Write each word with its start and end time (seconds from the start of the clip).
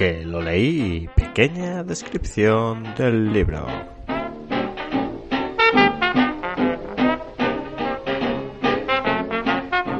Porque 0.00 0.24
lo 0.24 0.40
leí. 0.40 1.10
Pequeña 1.14 1.84
descripción 1.84 2.94
del 2.96 3.34
libro. 3.34 3.66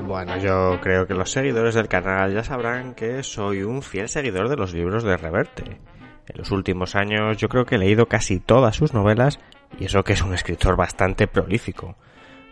Bueno, 0.06 0.38
yo 0.38 0.80
creo 0.80 1.06
que 1.06 1.12
los 1.12 1.30
seguidores 1.30 1.74
del 1.74 1.88
canal 1.88 2.32
ya 2.32 2.42
sabrán 2.42 2.94
que 2.94 3.22
soy 3.22 3.62
un 3.62 3.82
fiel 3.82 4.08
seguidor 4.08 4.48
de 4.48 4.56
los 4.56 4.72
libros 4.72 5.05
de 5.05 5.18
Reverte. 5.18 5.64
En 5.64 6.38
los 6.38 6.50
últimos 6.50 6.96
años 6.96 7.36
yo 7.36 7.50
creo 7.50 7.66
que 7.66 7.74
he 7.74 7.78
leído 7.78 8.06
casi 8.06 8.41
todas 8.41 8.77
sus 8.77 8.94
novelas 8.94 9.38
y 9.78 9.84
eso 9.84 10.02
que 10.02 10.14
es 10.14 10.22
un 10.22 10.32
escritor 10.32 10.77
bastante 10.77 11.27
prolífico. 11.27 11.94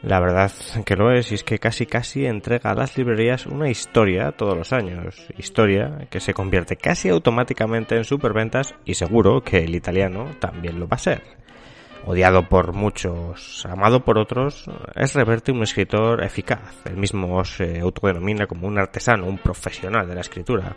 La 0.03 0.21
verdad 0.21 0.53
que 0.85 0.95
lo 0.95 1.11
es, 1.11 1.33
y 1.33 1.35
es 1.35 1.43
que 1.43 1.59
casi 1.59 1.85
casi 1.85 2.25
entrega 2.25 2.71
a 2.71 2.75
las 2.75 2.97
librerías 2.97 3.47
una 3.47 3.69
historia 3.69 4.31
todos 4.31 4.57
los 4.57 4.73
años. 4.73 5.27
Historia 5.37 6.07
que 6.09 6.21
se 6.21 6.35
convierte 6.35 6.77
casi 6.77 7.09
automáticamente 7.09 7.97
en 7.97 8.05
superventas 8.05 8.77
y 8.85 8.95
seguro 8.95 9.41
que 9.43 9.59
el 9.59 9.75
italiano 9.75 10.37
también 10.39 10.79
lo 10.79 10.87
va 10.87 10.95
a 10.95 10.99
ser. 10.99 11.23
Odiado 12.07 12.49
por 12.49 12.75
muchos, 12.75 13.67
amado 13.67 14.05
por 14.05 14.19
otros, 14.19 14.71
es 14.95 15.15
Reverte 15.15 15.51
un 15.51 15.65
escritor 15.65 16.23
eficaz. 16.23 16.81
Él 16.87 16.97
mismo 16.97 17.45
se 17.45 17.81
autodenomina 17.81 18.47
como 18.47 18.69
un 18.69 18.79
artesano, 18.79 19.27
un 19.27 19.39
profesional 19.39 20.07
de 20.07 20.15
la 20.15 20.21
escritura 20.21 20.77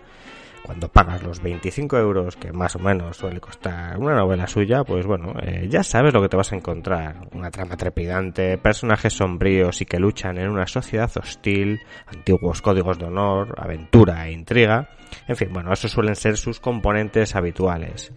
cuando 0.64 0.88
pagas 0.88 1.24
los 1.24 1.42
25 1.42 1.98
euros 1.98 2.36
que 2.36 2.52
más 2.52 2.76
o 2.76 2.80
menos 2.80 3.18
suele 3.18 3.40
costar 3.40 3.98
una 3.98 4.16
novela 4.16 4.48
suya, 4.48 4.84
pues 4.84 5.06
bueno, 5.06 5.34
eh, 5.42 5.68
ya 5.70 5.84
sabes 5.84 6.14
lo 6.14 6.22
que 6.22 6.30
te 6.30 6.38
vas 6.38 6.52
a 6.52 6.56
encontrar. 6.56 7.28
Una 7.34 7.52
trama 7.52 7.78
trepidante, 7.78 8.58
personajes 8.58 9.14
sombríos 9.14 9.82
y 9.82 9.86
que 9.86 10.00
luchan 10.00 10.38
en 10.38 10.50
una 10.50 10.68
sociedad 10.68 11.12
hostil, 11.16 11.80
antiguos 12.08 12.62
códigos 12.62 13.00
de 13.00 13.06
honor, 13.06 13.56
aventura 13.58 14.28
e 14.28 14.32
intriga. 14.32 14.90
En 15.28 15.36
fin, 15.36 15.50
bueno, 15.52 15.74
esos 15.74 15.92
suelen 15.92 16.16
ser 16.16 16.38
sus 16.38 16.60
componentes 16.60 17.36
habituales. 17.36 18.12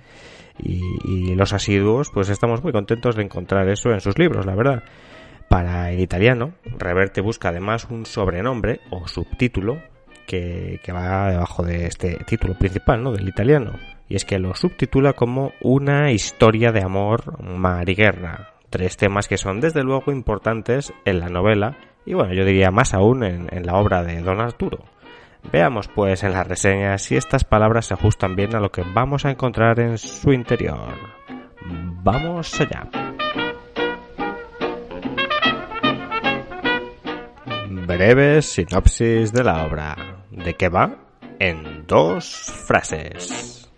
Y, 0.59 0.81
y 1.05 1.35
los 1.35 1.53
asiduos, 1.53 2.11
pues 2.13 2.29
estamos 2.29 2.63
muy 2.63 2.73
contentos 2.73 3.17
de 3.17 3.23
encontrar 3.23 3.69
eso 3.69 3.91
en 3.91 4.01
sus 4.01 4.19
libros, 4.19 4.47
la 4.47 4.55
verdad. 4.55 4.85
Para 5.49 5.91
el 5.93 6.01
italiano, 6.01 6.55
Reverte 6.65 7.21
busca 7.21 7.49
además 7.49 7.87
un 7.91 8.07
sobrenombre 8.07 8.81
o 8.91 9.07
subtítulo 9.09 9.83
que, 10.27 10.81
va 10.93 11.31
debajo 11.31 11.63
de 11.63 11.87
este 11.87 12.17
título 12.27 12.55
principal, 12.55 13.03
¿no? 13.03 13.13
Del 13.13 13.29
italiano. 13.29 13.73
Y 14.09 14.17
es 14.17 14.25
que 14.25 14.39
lo 14.39 14.55
subtitula 14.55 15.15
como 15.15 15.53
una 15.61 16.11
historia 16.13 16.73
de 16.73 16.83
amor, 16.83 17.43
mar 17.43 17.89
y 17.89 17.95
guerra. 17.95 18.51
Tres 18.71 18.97
temas 18.97 19.29
que 19.29 19.39
son 19.39 19.61
desde 19.61 19.83
luego 19.83 20.13
importantes 20.13 20.93
en 21.05 21.21
la 21.21 21.29
novela 21.29 21.77
y 22.05 22.13
bueno, 22.15 22.35
yo 22.35 22.45
diría 22.45 22.71
más 22.71 22.93
aún 22.93 23.25
en 23.25 23.67
la 23.67 23.77
obra 23.77 24.03
de 24.03 24.21
Don 24.21 24.41
Arturo. 24.41 24.85
Veamos 25.53 25.89
pues 25.89 26.23
en 26.25 26.33
las 26.33 26.47
reseñas 26.47 27.03
si 27.03 27.17
estas 27.17 27.45
palabras 27.45 27.87
se 27.87 27.95
ajustan 27.95 28.35
bien 28.35 28.55
a 28.57 28.61
lo 28.61 28.71
que 28.71 28.83
vamos 28.83 29.25
a 29.25 29.31
encontrar 29.31 29.79
en 29.81 29.99
su 29.99 30.33
interior. 30.33 30.95
Vamos 32.03 32.61
allá. 32.61 32.89
Breve 37.87 38.41
sinopsis 38.41 39.31
de 39.33 39.45
la 39.45 39.67
obra. 39.67 39.95
¿De 40.31 40.55
qué 40.55 40.71
va? 40.71 40.97
En 41.39 41.87
dos 41.87 42.25
frases. 42.67 43.69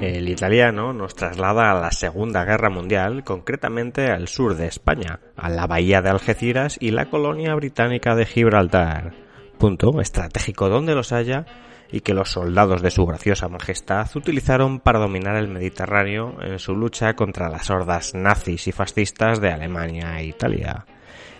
El 0.00 0.28
italiano 0.28 0.92
nos 0.92 1.14
traslada 1.14 1.70
a 1.70 1.80
la 1.80 1.90
Segunda 1.90 2.44
Guerra 2.44 2.68
Mundial, 2.68 3.24
concretamente 3.24 4.10
al 4.10 4.28
sur 4.28 4.56
de 4.56 4.66
España, 4.66 5.20
a 5.36 5.48
la 5.48 5.66
bahía 5.66 6.02
de 6.02 6.10
Algeciras 6.10 6.76
y 6.78 6.90
la 6.90 7.08
colonia 7.08 7.54
británica 7.54 8.14
de 8.14 8.26
Gibraltar, 8.26 9.14
punto 9.62 10.00
estratégico 10.00 10.68
donde 10.68 10.96
los 10.96 11.12
haya 11.12 11.46
y 11.92 12.00
que 12.00 12.14
los 12.14 12.32
soldados 12.32 12.82
de 12.82 12.90
su 12.90 13.06
graciosa 13.06 13.46
majestad 13.46 14.08
utilizaron 14.16 14.80
para 14.80 14.98
dominar 14.98 15.36
el 15.36 15.46
Mediterráneo 15.46 16.34
en 16.42 16.58
su 16.58 16.74
lucha 16.74 17.14
contra 17.14 17.48
las 17.48 17.70
hordas 17.70 18.12
nazis 18.12 18.66
y 18.66 18.72
fascistas 18.72 19.40
de 19.40 19.52
Alemania 19.52 20.18
e 20.18 20.24
Italia. 20.24 20.84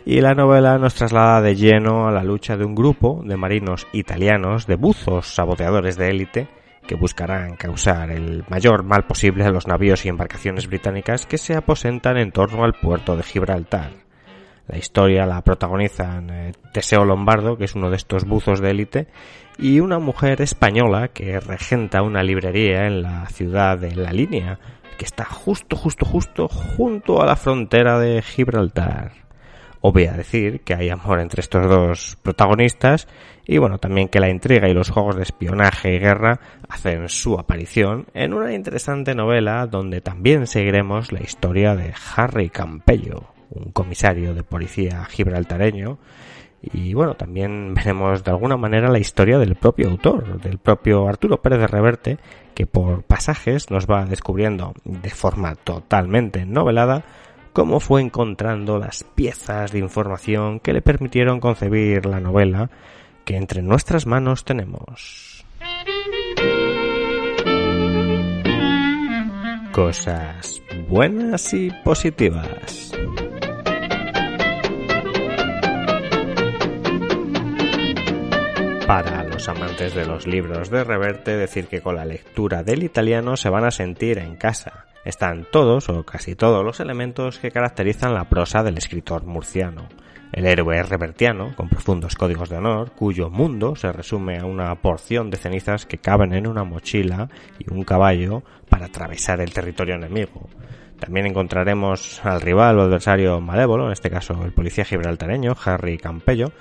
Y 0.04 0.20
la 0.20 0.34
novela 0.34 0.78
nos 0.78 0.94
traslada 0.94 1.42
de 1.42 1.56
lleno 1.56 2.06
a 2.06 2.12
la 2.12 2.22
lucha 2.22 2.56
de 2.56 2.64
un 2.64 2.76
grupo 2.76 3.24
de 3.26 3.36
marinos 3.36 3.88
italianos, 3.92 4.68
de 4.68 4.76
buzos 4.76 5.34
saboteadores 5.34 5.96
de 5.96 6.10
élite, 6.10 6.48
que 6.86 6.94
buscarán 6.94 7.56
causar 7.56 8.12
el 8.12 8.44
mayor 8.48 8.84
mal 8.84 9.04
posible 9.04 9.44
a 9.46 9.50
los 9.50 9.66
navíos 9.66 10.06
y 10.06 10.10
embarcaciones 10.10 10.68
británicas 10.68 11.26
que 11.26 11.38
se 11.38 11.56
aposentan 11.56 12.18
en 12.18 12.30
torno 12.30 12.62
al 12.62 12.74
puerto 12.74 13.16
de 13.16 13.24
Gibraltar. 13.24 14.01
La 14.72 14.78
historia 14.78 15.26
la 15.26 15.42
protagonizan 15.42 16.30
eh, 16.30 16.52
Teseo 16.72 17.04
Lombardo, 17.04 17.58
que 17.58 17.64
es 17.64 17.74
uno 17.74 17.90
de 17.90 17.96
estos 17.96 18.24
buzos 18.24 18.62
de 18.62 18.70
élite, 18.70 19.06
y 19.58 19.80
una 19.80 19.98
mujer 19.98 20.40
española 20.40 21.08
que 21.08 21.38
regenta 21.40 22.00
una 22.00 22.22
librería 22.22 22.86
en 22.86 23.02
la 23.02 23.26
ciudad 23.26 23.76
de 23.76 23.94
La 23.94 24.12
Línea, 24.12 24.58
que 24.96 25.04
está 25.04 25.26
justo, 25.26 25.76
justo, 25.76 26.06
justo 26.06 26.48
junto 26.48 27.20
a 27.20 27.26
la 27.26 27.36
frontera 27.36 27.98
de 27.98 28.22
Gibraltar. 28.22 29.12
Obvia 29.82 30.14
decir 30.14 30.62
que 30.62 30.74
hay 30.74 30.88
amor 30.88 31.20
entre 31.20 31.42
estos 31.42 31.68
dos 31.68 32.16
protagonistas 32.22 33.08
y 33.44 33.58
bueno, 33.58 33.76
también 33.76 34.08
que 34.08 34.20
la 34.20 34.30
intriga 34.30 34.70
y 34.70 34.74
los 34.74 34.88
juegos 34.88 35.16
de 35.16 35.24
espionaje 35.24 35.96
y 35.96 35.98
guerra 35.98 36.40
hacen 36.66 37.10
su 37.10 37.38
aparición 37.38 38.06
en 38.14 38.32
una 38.32 38.54
interesante 38.54 39.14
novela 39.14 39.66
donde 39.66 40.00
también 40.00 40.46
seguiremos 40.46 41.12
la 41.12 41.20
historia 41.20 41.76
de 41.76 41.92
Harry 42.16 42.48
Campello, 42.48 43.32
un 43.54 43.72
comisario 43.72 44.34
de 44.34 44.42
policía 44.42 45.04
gibraltareño 45.04 45.98
y 46.62 46.94
bueno, 46.94 47.14
también 47.14 47.74
veremos 47.74 48.22
de 48.24 48.30
alguna 48.30 48.56
manera 48.56 48.88
la 48.88 48.98
historia 48.98 49.38
del 49.38 49.56
propio 49.56 49.88
autor, 49.88 50.40
del 50.40 50.58
propio 50.58 51.08
Arturo 51.08 51.42
Pérez 51.42 51.60
de 51.60 51.66
Reverte, 51.66 52.18
que 52.54 52.66
por 52.66 53.02
pasajes 53.02 53.70
nos 53.70 53.86
va 53.86 54.04
descubriendo 54.04 54.74
de 54.84 55.10
forma 55.10 55.54
totalmente 55.56 56.46
novelada 56.46 57.04
cómo 57.52 57.80
fue 57.80 58.00
encontrando 58.00 58.78
las 58.78 59.04
piezas 59.04 59.72
de 59.72 59.78
información 59.78 60.60
que 60.60 60.72
le 60.72 60.82
permitieron 60.82 61.40
concebir 61.40 62.06
la 62.06 62.20
novela 62.20 62.70
que 63.24 63.36
entre 63.36 63.62
nuestras 63.62 64.06
manos 64.06 64.44
tenemos. 64.44 65.44
Cosas 69.72 70.62
buenas 70.88 71.54
y 71.54 71.70
positivas. 71.84 72.91
Para 78.92 79.24
los 79.24 79.48
amantes 79.48 79.94
de 79.94 80.04
los 80.04 80.26
libros 80.26 80.68
de 80.68 80.84
Reverte, 80.84 81.34
decir 81.34 81.66
que 81.66 81.80
con 81.80 81.96
la 81.96 82.04
lectura 82.04 82.62
del 82.62 82.82
italiano 82.82 83.38
se 83.38 83.48
van 83.48 83.64
a 83.64 83.70
sentir 83.70 84.18
en 84.18 84.36
casa. 84.36 84.84
Están 85.06 85.46
todos 85.50 85.88
o 85.88 86.04
casi 86.04 86.34
todos 86.34 86.62
los 86.62 86.78
elementos 86.78 87.38
que 87.38 87.50
caracterizan 87.50 88.12
la 88.12 88.28
prosa 88.28 88.62
del 88.62 88.76
escritor 88.76 89.24
murciano. 89.24 89.88
El 90.30 90.44
héroe 90.44 90.82
revertiano, 90.82 91.56
con 91.56 91.70
profundos 91.70 92.16
códigos 92.16 92.50
de 92.50 92.58
honor, 92.58 92.92
cuyo 92.92 93.30
mundo 93.30 93.76
se 93.76 93.90
resume 93.90 94.38
a 94.38 94.44
una 94.44 94.74
porción 94.74 95.30
de 95.30 95.38
cenizas 95.38 95.86
que 95.86 95.96
caben 95.96 96.34
en 96.34 96.46
una 96.46 96.64
mochila 96.64 97.30
y 97.58 97.72
un 97.72 97.84
caballo 97.84 98.42
para 98.68 98.86
atravesar 98.86 99.40
el 99.40 99.54
territorio 99.54 99.94
enemigo. 99.94 100.50
También 101.00 101.24
encontraremos 101.24 102.22
al 102.26 102.42
rival 102.42 102.78
o 102.78 102.82
adversario 102.82 103.40
malévolo, 103.40 103.86
en 103.86 103.92
este 103.92 104.10
caso 104.10 104.38
el 104.44 104.52
policía 104.52 104.84
gibraltareño, 104.84 105.56
Harry 105.64 105.96
Campello, 105.96 106.52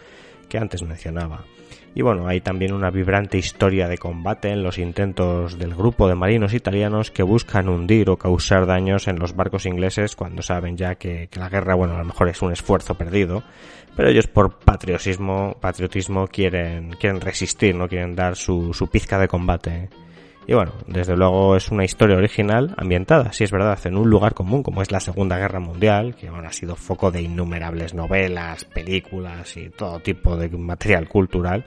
que 0.47 0.59
antes 0.59 0.81
mencionaba. 0.81 1.44
Y 1.93 2.01
bueno, 2.03 2.27
hay 2.27 2.39
también 2.39 2.73
una 2.73 2.89
vibrante 2.89 3.38
historia 3.38 3.89
de 3.89 3.97
combate 3.97 4.49
en 4.49 4.63
los 4.63 4.77
intentos 4.77 5.59
del 5.59 5.75
grupo 5.75 6.07
de 6.07 6.15
marinos 6.15 6.53
italianos 6.53 7.11
que 7.11 7.23
buscan 7.23 7.67
hundir 7.67 8.09
o 8.09 8.17
causar 8.17 8.65
daños 8.65 9.09
en 9.09 9.19
los 9.19 9.35
barcos 9.35 9.65
ingleses 9.65 10.15
cuando 10.15 10.41
saben 10.41 10.77
ya 10.77 10.95
que, 10.95 11.27
la 11.35 11.49
guerra, 11.49 11.75
bueno, 11.75 11.95
a 11.95 11.99
lo 11.99 12.05
mejor 12.05 12.29
es 12.29 12.41
un 12.41 12.53
esfuerzo 12.53 12.95
perdido, 12.95 13.43
pero 13.97 14.09
ellos 14.09 14.27
por 14.27 14.59
patriotismo, 14.59 15.57
patriotismo 15.59 16.27
quieren, 16.27 16.91
quieren 16.91 17.19
resistir, 17.19 17.75
no 17.75 17.89
quieren 17.89 18.15
dar 18.15 18.37
su, 18.37 18.73
su 18.73 18.87
pizca 18.87 19.19
de 19.19 19.27
combate. 19.27 19.89
Y 20.47 20.53
bueno, 20.53 20.73
desde 20.88 21.15
luego 21.15 21.55
es 21.55 21.69
una 21.69 21.85
historia 21.85 22.17
original 22.17 22.73
ambientada, 22.77 23.31
si 23.31 23.43
es 23.43 23.51
verdad, 23.51 23.77
en 23.85 23.95
un 23.95 24.09
lugar 24.09 24.33
común 24.33 24.63
como 24.63 24.81
es 24.81 24.91
la 24.91 24.99
Segunda 24.99 25.38
Guerra 25.38 25.59
Mundial, 25.59 26.15
que 26.15 26.29
bueno, 26.29 26.47
ha 26.47 26.53
sido 26.53 26.75
foco 26.75 27.11
de 27.11 27.21
innumerables 27.21 27.93
novelas, 27.93 28.65
películas 28.65 29.55
y 29.55 29.69
todo 29.69 29.99
tipo 29.99 30.35
de 30.35 30.49
material 30.49 31.07
cultural. 31.07 31.65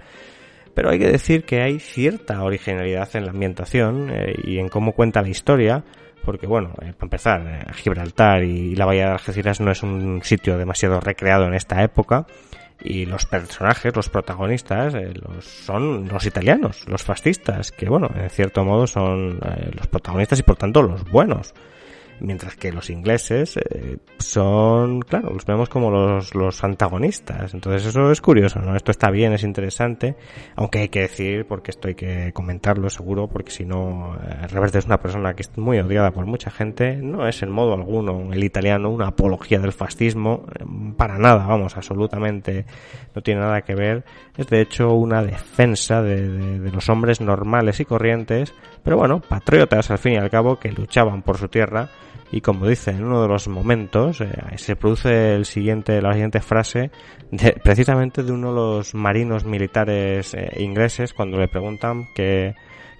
Pero 0.75 0.91
hay 0.91 0.99
que 0.99 1.09
decir 1.09 1.45
que 1.45 1.63
hay 1.63 1.79
cierta 1.79 2.43
originalidad 2.43 3.09
en 3.15 3.27
la 3.27 3.31
ambientación 3.31 4.11
eh, 4.11 4.35
y 4.43 4.59
en 4.59 4.69
cómo 4.69 4.93
cuenta 4.93 5.23
la 5.23 5.29
historia, 5.29 5.85
porque 6.25 6.49
bueno, 6.49 6.71
eh, 6.83 6.93
para 6.93 7.05
empezar, 7.05 7.47
eh, 7.47 7.73
Gibraltar 7.75 8.43
y 8.43 8.75
la 8.75 8.87
Bahía 8.87 9.07
de 9.07 9.13
Algeciras 9.13 9.61
no 9.61 9.71
es 9.71 9.85
un 9.85 10.21
sitio 10.25 10.59
demasiado 10.59 10.99
recreado 10.99 11.47
en 11.47 11.55
esta 11.55 11.81
época, 11.85 12.27
y 12.81 13.07
los 13.07 13.27
personajes, 13.27 13.95
los 13.95 14.09
protagonistas, 14.09 14.95
eh, 14.95 15.13
los, 15.15 15.45
son 15.45 16.09
los 16.09 16.27
italianos, 16.27 16.87
los 16.89 17.03
fascistas, 17.03 17.73
que 17.73 17.89
bueno, 17.89 18.11
en 18.15 18.31
cierto 18.31 18.65
modo 18.65 18.87
son 18.87 19.39
eh, 19.45 19.71
los 19.75 19.87
protagonistas 19.87 20.39
y 20.41 20.43
por 20.43 20.57
tanto 20.57 20.83
los 20.83 21.05
buenos 21.11 21.55
mientras 22.21 22.57
que 22.57 22.73
los 22.73 22.91
ingleses 22.91 23.57
eh, 23.57 23.99
son, 24.19 25.01
claro, 25.01 25.31
los 25.31 25.45
vemos 25.45 25.69
como 25.69 25.91
los, 25.91 26.35
los 26.35 26.63
antagonistas. 26.65 27.55
Entonces 27.55 27.87
eso 27.87 28.11
es 28.11 28.21
curioso, 28.21 28.61
¿no? 28.61 28.77
Esto 28.77 28.91
está 28.91 29.11
bien, 29.11 29.33
es 29.33 29.43
interesante, 29.43 30.17
aunque 30.57 30.81
hay 30.81 30.89
que 30.89 31.01
decir, 31.01 31.47
porque 31.47 31.71
esto 31.71 31.89
hay 31.89 31.95
que 31.95 32.33
comentarlo 32.33 32.89
seguro, 32.91 33.29
porque 33.29 33.51
si 33.51 33.65
no, 33.65 34.17
eh, 34.17 34.47
Reverte 34.49 34.79
es 34.79 34.87
una 34.87 35.01
persona 35.01 35.35
que 35.35 35.43
es 35.43 35.57
muy 35.59 35.79
odiada 35.79 36.11
por 36.11 36.27
mucha 36.27 36.51
gente, 36.51 36.97
no 36.97 37.27
es 37.27 37.43
en 37.43 37.51
modo 37.51 37.75
alguno 37.75 38.33
el 38.33 38.43
italiano 38.45 38.91
una 38.91 39.09
apología 39.09 39.59
del 39.59 39.73
fascismo, 39.73 40.47
eh, 40.59 40.65
para 40.97 41.19
nada, 41.19 41.47
vamos, 41.47 41.77
absolutamente 41.77 42.67
no 43.15 43.23
tiene 43.23 43.41
nada 43.41 43.63
que 43.63 43.75
ver, 43.75 44.05
es 44.37 44.47
de 44.49 44.61
hecho 44.61 44.93
una 44.93 45.23
defensa 45.23 46.03
de, 46.03 46.29
de, 46.29 46.61
de 46.61 46.71
los 46.71 46.89
hombres 46.89 47.21
normales 47.21 47.81
y 47.81 47.85
corrientes, 47.85 48.55
pero 48.83 48.97
bueno, 48.97 49.21
patriotas 49.21 49.91
al 49.91 49.99
fin 49.99 50.15
y 50.15 50.17
al 50.17 50.31
cabo 50.31 50.59
que 50.59 50.73
luchaban 50.73 51.23
por 51.23 51.39
su 51.39 51.49
tierra 51.49 51.89
y 52.33 52.41
como 52.41 52.67
dice 52.67 52.91
en 52.91 53.05
uno 53.05 53.23
de 53.23 53.29
los 53.29 53.49
momentos 53.49 54.21
eh, 54.21 54.33
se 54.57 54.77
produce 54.77 55.35
el 55.35 55.45
siguiente 55.45 56.01
la 56.03 56.13
siguiente 56.13 56.41
frase 56.41 56.91
de, 57.31 57.53
precisamente 57.63 58.23
de 58.23 58.33
uno 58.33 58.49
de 58.49 58.55
los 58.55 58.95
marinos 58.95 59.45
militares 59.45 60.35
eh, 60.35 60.51
ingleses 60.59 61.13
cuando 61.13 61.39
le 61.39 61.49
preguntan 61.49 62.09
que 62.15 62.55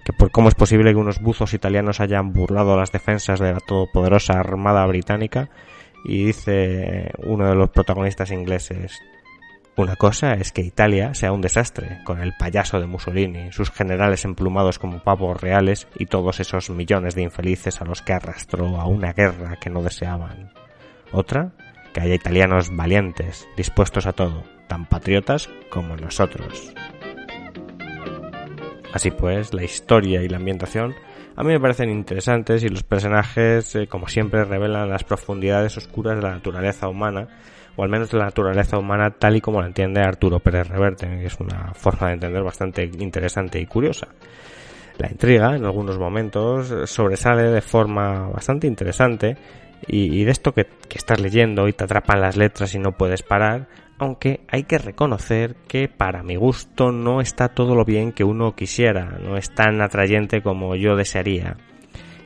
que 0.05 0.13
por 0.13 0.29
cómo 0.29 0.49
es 0.49 0.55
posible 0.55 0.91
que 0.91 0.99
unos 0.99 1.19
buzos 1.19 1.55
italianos 1.55 1.99
hayan 1.99 2.31
burlado 2.31 2.77
las 2.77 2.91
defensas 2.91 3.39
de 3.39 3.53
la 3.53 3.59
todopoderosa 3.59 4.33
armada 4.33 4.85
británica. 4.85 5.49
Y 6.05 6.25
dice 6.25 7.09
uno 7.23 7.49
de 7.49 7.55
los 7.55 7.71
protagonistas 7.71 8.29
ingleses 8.29 9.01
una 9.77 9.95
cosa 9.97 10.33
es 10.33 10.51
que 10.53 10.61
Italia 10.61 11.13
sea 11.13 11.33
un 11.33 11.41
desastre, 11.41 11.99
con 12.05 12.21
el 12.21 12.33
payaso 12.37 12.79
de 12.79 12.87
Mussolini, 12.87 13.51
sus 13.51 13.71
generales 13.71 14.23
emplumados 14.23 14.79
como 14.79 15.03
pavos 15.03 15.39
reales 15.41 15.87
y 15.95 16.05
todos 16.05 16.39
esos 16.39 16.69
millones 16.69 17.13
de 17.13 17.23
infelices 17.23 17.81
a 17.81 17.85
los 17.85 18.01
que 18.01 18.13
arrastró 18.13 18.79
a 18.79 18.85
una 18.85 19.11
guerra 19.11 19.57
que 19.57 19.69
no 19.69 19.83
deseaban. 19.83 20.51
Otra, 21.11 21.51
que 21.93 22.01
haya 22.01 22.15
italianos 22.15 22.73
valientes, 22.73 23.47
dispuestos 23.57 24.05
a 24.05 24.13
todo, 24.13 24.43
tan 24.67 24.85
patriotas 24.85 25.49
como 25.69 25.97
nosotros. 25.97 26.73
Así 28.93 29.11
pues, 29.11 29.53
la 29.53 29.63
historia 29.63 30.23
y 30.23 30.29
la 30.29 30.37
ambientación 30.37 30.95
a 31.37 31.43
mí 31.43 31.49
me 31.49 31.59
parecen 31.59 31.89
interesantes 31.89 32.63
y 32.63 32.69
los 32.69 32.83
personajes, 32.83 33.75
eh, 33.75 33.87
como 33.87 34.07
siempre, 34.07 34.45
revelan 34.45 34.89
las 34.89 35.03
profundidades 35.03 35.75
oscuras 35.75 36.15
de 36.15 36.21
la 36.21 36.31
naturaleza 36.31 36.87
humana 36.87 37.27
o 37.75 37.83
al 37.83 37.89
menos 37.89 38.13
la 38.13 38.25
naturaleza 38.25 38.77
humana 38.77 39.11
tal 39.11 39.35
y 39.35 39.41
como 39.41 39.61
la 39.61 39.67
entiende 39.67 40.01
Arturo 40.01 40.39
Pérez 40.39 40.67
Reverte, 40.67 41.07
que 41.07 41.25
es 41.25 41.39
una 41.39 41.73
forma 41.73 42.07
de 42.07 42.13
entender 42.13 42.43
bastante 42.43 42.83
interesante 42.83 43.59
y 43.59 43.65
curiosa. 43.65 44.07
La 44.97 45.09
intriga, 45.09 45.55
en 45.55 45.65
algunos 45.65 45.97
momentos, 45.97 46.89
sobresale 46.89 47.43
de 47.43 47.61
forma 47.61 48.29
bastante 48.29 48.67
interesante 48.67 49.35
y, 49.87 50.21
y 50.21 50.23
de 50.23 50.31
esto 50.31 50.53
que, 50.53 50.65
que 50.87 50.97
estás 50.97 51.19
leyendo 51.19 51.67
y 51.67 51.73
te 51.73 51.83
atrapan 51.83 52.21
las 52.21 52.37
letras 52.37 52.73
y 52.75 52.79
no 52.79 52.93
puedes 52.93 53.21
parar, 53.21 53.67
aunque 53.97 54.41
hay 54.47 54.63
que 54.63 54.77
reconocer 54.77 55.55
que 55.67 55.87
para 55.87 56.23
mi 56.23 56.35
gusto 56.35 56.91
no 56.91 57.21
está 57.21 57.49
todo 57.49 57.75
lo 57.75 57.85
bien 57.85 58.11
que 58.11 58.23
uno 58.23 58.55
quisiera, 58.55 59.17
no 59.21 59.37
es 59.37 59.53
tan 59.53 59.81
atrayente 59.81 60.41
como 60.41 60.75
yo 60.75 60.95
desearía. 60.95 61.57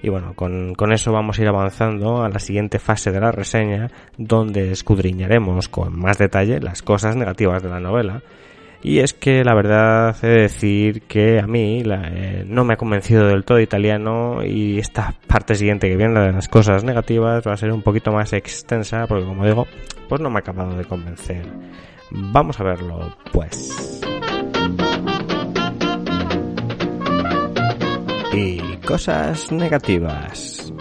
Y 0.01 0.09
bueno, 0.09 0.33
con, 0.33 0.75
con, 0.75 0.93
eso 0.93 1.11
vamos 1.11 1.37
a 1.37 1.41
ir 1.41 1.47
avanzando 1.49 2.23
a 2.23 2.29
la 2.29 2.39
siguiente 2.39 2.79
fase 2.79 3.11
de 3.11 3.19
la 3.19 3.31
reseña, 3.31 3.91
donde 4.17 4.71
escudriñaremos 4.71 5.67
con 5.67 5.99
más 5.99 6.17
detalle 6.17 6.61
las 6.61 6.81
cosas 6.81 7.15
negativas 7.15 7.61
de 7.61 7.69
la 7.69 7.79
novela. 7.79 8.21
Y 8.81 8.99
es 8.99 9.13
que 9.13 9.43
la 9.43 9.53
verdad 9.53 10.15
he 10.23 10.27
de 10.27 10.41
decir 10.43 11.01
que 11.01 11.39
a 11.39 11.47
mí 11.47 11.83
eh, 11.85 12.45
no 12.47 12.63
me 12.63 12.73
ha 12.75 12.77
convencido 12.77 13.27
del 13.27 13.43
todo 13.43 13.59
italiano 13.59 14.41
y 14.43 14.79
esta 14.79 15.13
parte 15.27 15.55
siguiente 15.55 15.89
que 15.89 15.97
viene, 15.97 16.17
de 16.17 16.31
las 16.31 16.47
cosas 16.47 16.85
negativas, 16.85 17.45
va 17.45 17.53
a 17.53 17.57
ser 17.57 17.73
un 17.73 17.81
poquito 17.81 18.13
más 18.13 18.31
extensa 18.31 19.05
porque 19.05 19.25
como 19.25 19.45
digo, 19.45 19.67
pues 20.07 20.21
no 20.21 20.29
me 20.29 20.37
ha 20.37 20.39
acabado 20.39 20.77
de 20.77 20.85
convencer. 20.85 21.45
Vamos 22.11 22.59
a 22.59 22.63
verlo, 22.63 23.17
pues. 23.33 24.01
Y 28.31 28.77
cosas 28.85 29.51
negativas. 29.51 30.71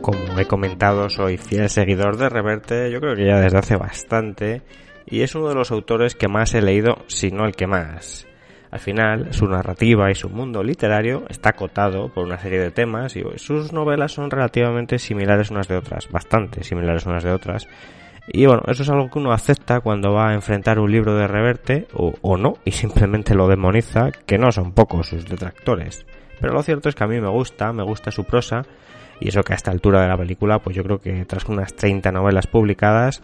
Como 0.00 0.38
he 0.38 0.46
comentado, 0.46 1.08
soy 1.08 1.36
fiel 1.36 1.68
seguidor 1.68 2.16
de 2.16 2.28
Reverte, 2.28 2.90
yo 2.90 3.00
creo 3.00 3.14
que 3.14 3.26
ya 3.26 3.40
desde 3.40 3.58
hace 3.58 3.76
bastante, 3.76 4.62
y 5.06 5.22
es 5.22 5.34
uno 5.34 5.48
de 5.48 5.54
los 5.54 5.70
autores 5.70 6.14
que 6.14 6.28
más 6.28 6.54
he 6.54 6.62
leído, 6.62 6.98
si 7.06 7.30
no 7.30 7.44
el 7.44 7.54
que 7.54 7.66
más. 7.66 8.26
Al 8.70 8.80
final, 8.80 9.32
su 9.32 9.46
narrativa 9.46 10.10
y 10.10 10.14
su 10.14 10.28
mundo 10.28 10.62
literario 10.62 11.24
está 11.28 11.50
acotado 11.50 12.12
por 12.12 12.24
una 12.24 12.38
serie 12.38 12.60
de 12.60 12.72
temas 12.72 13.16
y 13.16 13.22
sus 13.36 13.72
novelas 13.72 14.12
son 14.12 14.30
relativamente 14.30 14.98
similares 14.98 15.50
unas 15.50 15.68
de 15.68 15.76
otras, 15.76 16.08
bastante 16.10 16.64
similares 16.64 17.06
unas 17.06 17.22
de 17.22 17.32
otras, 17.32 17.68
y 18.28 18.46
bueno, 18.46 18.62
eso 18.66 18.82
es 18.82 18.88
algo 18.88 19.10
que 19.10 19.18
uno 19.18 19.32
acepta 19.32 19.80
cuando 19.80 20.12
va 20.12 20.30
a 20.30 20.34
enfrentar 20.34 20.78
un 20.78 20.90
libro 20.90 21.16
de 21.16 21.26
Reverte, 21.26 21.86
o, 21.94 22.14
o, 22.22 22.36
no, 22.36 22.54
y 22.64 22.72
simplemente 22.72 23.34
lo 23.34 23.48
demoniza, 23.48 24.10
que 24.10 24.38
no 24.38 24.50
son 24.52 24.72
pocos 24.72 25.08
sus 25.08 25.26
detractores. 25.26 26.06
Pero 26.40 26.52
lo 26.52 26.62
cierto 26.62 26.88
es 26.88 26.94
que 26.94 27.04
a 27.04 27.06
mí 27.06 27.20
me 27.20 27.28
gusta, 27.28 27.72
me 27.72 27.82
gusta 27.82 28.10
su 28.10 28.24
prosa, 28.24 28.62
y 29.20 29.28
eso 29.28 29.42
que 29.42 29.52
a 29.52 29.56
esta 29.56 29.70
altura 29.70 30.02
de 30.02 30.08
la 30.08 30.16
película, 30.16 30.58
pues 30.58 30.76
yo 30.76 30.82
creo 30.82 31.00
que 31.00 31.24
tras 31.24 31.46
unas 31.46 31.74
30 31.74 32.12
novelas 32.12 32.46
publicadas, 32.46 33.22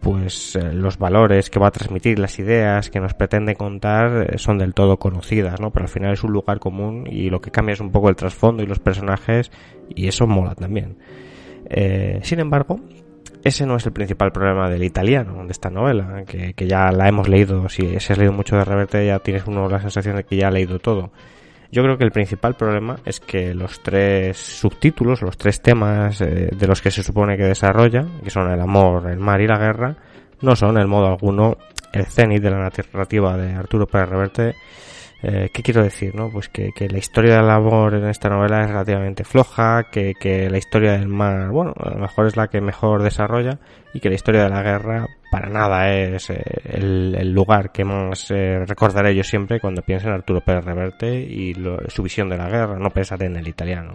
pues 0.00 0.56
eh, 0.56 0.72
los 0.72 0.98
valores 0.98 1.50
que 1.50 1.58
va 1.58 1.68
a 1.68 1.70
transmitir, 1.70 2.18
las 2.18 2.38
ideas 2.38 2.90
que 2.90 3.00
nos 3.00 3.14
pretende 3.14 3.56
contar 3.56 4.28
eh, 4.30 4.38
son 4.38 4.58
del 4.58 4.74
todo 4.74 4.98
conocidas, 4.98 5.60
¿no? 5.60 5.70
Pero 5.70 5.84
al 5.84 5.88
final 5.88 6.12
es 6.12 6.22
un 6.22 6.32
lugar 6.32 6.58
común 6.58 7.06
y 7.10 7.30
lo 7.30 7.40
que 7.40 7.50
cambia 7.50 7.72
es 7.72 7.80
un 7.80 7.90
poco 7.90 8.08
el 8.08 8.16
trasfondo 8.16 8.62
y 8.62 8.66
los 8.66 8.78
personajes, 8.78 9.50
y 9.88 10.08
eso 10.08 10.26
mola 10.26 10.54
también. 10.54 10.98
Eh, 11.70 12.20
sin 12.22 12.40
embargo, 12.40 12.80
ese 13.44 13.66
no 13.66 13.76
es 13.76 13.86
el 13.86 13.92
principal 13.92 14.32
problema 14.32 14.68
del 14.70 14.84
italiano, 14.84 15.44
de 15.44 15.52
esta 15.52 15.70
novela, 15.70 16.24
que, 16.26 16.54
que 16.54 16.66
ya 16.66 16.92
la 16.92 17.08
hemos 17.08 17.28
leído, 17.28 17.68
si, 17.68 17.98
si, 18.00 18.12
has 18.12 18.18
leído 18.18 18.32
mucho 18.32 18.56
de 18.56 18.64
Reverte 18.64 19.06
ya 19.06 19.18
tienes 19.18 19.46
uno 19.46 19.68
la 19.68 19.80
sensación 19.80 20.16
de 20.16 20.24
que 20.24 20.36
ya 20.36 20.48
ha 20.48 20.50
leído 20.50 20.78
todo. 20.78 21.10
Yo 21.72 21.82
creo 21.82 21.96
que 21.96 22.04
el 22.04 22.12
principal 22.12 22.54
problema 22.54 22.98
es 23.06 23.18
que 23.18 23.54
los 23.54 23.82
tres 23.82 24.36
subtítulos, 24.36 25.22
los 25.22 25.38
tres 25.38 25.62
temas 25.62 26.20
eh, 26.20 26.50
de 26.52 26.66
los 26.66 26.82
que 26.82 26.90
se 26.90 27.02
supone 27.02 27.38
que 27.38 27.44
desarrolla, 27.44 28.04
que 28.22 28.28
son 28.28 28.50
el 28.50 28.60
amor, 28.60 29.10
el 29.10 29.18
mar 29.18 29.40
y 29.40 29.46
la 29.46 29.58
guerra, 29.58 29.96
no 30.42 30.54
son 30.54 30.76
en 30.76 30.88
modo 30.88 31.06
alguno 31.06 31.56
el 31.92 32.04
cenit 32.04 32.42
de 32.42 32.50
la 32.50 32.58
narrativa 32.58 33.38
de 33.38 33.54
Arturo 33.54 33.86
Pérez 33.86 34.08
Reverte, 34.10 34.54
eh, 35.22 35.50
¿Qué 35.52 35.62
quiero 35.62 35.84
decir? 35.84 36.14
No? 36.16 36.30
Pues 36.30 36.48
que, 36.48 36.70
que, 36.74 36.88
la 36.88 36.98
historia 36.98 37.36
del 37.36 37.50
amor 37.50 37.94
en 37.94 38.08
esta 38.08 38.28
novela 38.28 38.62
es 38.62 38.68
relativamente 38.68 39.22
floja, 39.22 39.84
que, 39.90 40.14
que, 40.18 40.50
la 40.50 40.58
historia 40.58 40.92
del 40.92 41.06
mar, 41.06 41.50
bueno, 41.50 41.72
a 41.78 41.90
lo 41.90 42.00
mejor 42.00 42.26
es 42.26 42.36
la 42.36 42.48
que 42.48 42.60
mejor 42.60 43.04
desarrolla 43.04 43.58
y 43.94 44.00
que 44.00 44.08
la 44.08 44.16
historia 44.16 44.42
de 44.42 44.48
la 44.48 44.62
guerra 44.62 45.06
para 45.30 45.48
nada 45.48 45.92
es 45.94 46.28
eh, 46.30 46.42
el, 46.64 47.14
el, 47.16 47.32
lugar 47.32 47.70
que 47.70 47.84
más 47.84 48.32
eh, 48.32 48.64
recordaré 48.66 49.14
yo 49.14 49.22
siempre 49.22 49.60
cuando 49.60 49.82
pienso 49.82 50.08
en 50.08 50.14
Arturo 50.14 50.40
Pérez 50.40 50.64
Reverte 50.64 51.14
y 51.14 51.54
lo, 51.54 51.78
su 51.88 52.02
visión 52.02 52.28
de 52.28 52.38
la 52.38 52.48
guerra, 52.48 52.76
no 52.78 52.90
pensaré 52.90 53.26
en 53.26 53.36
el 53.36 53.46
italiano. 53.46 53.92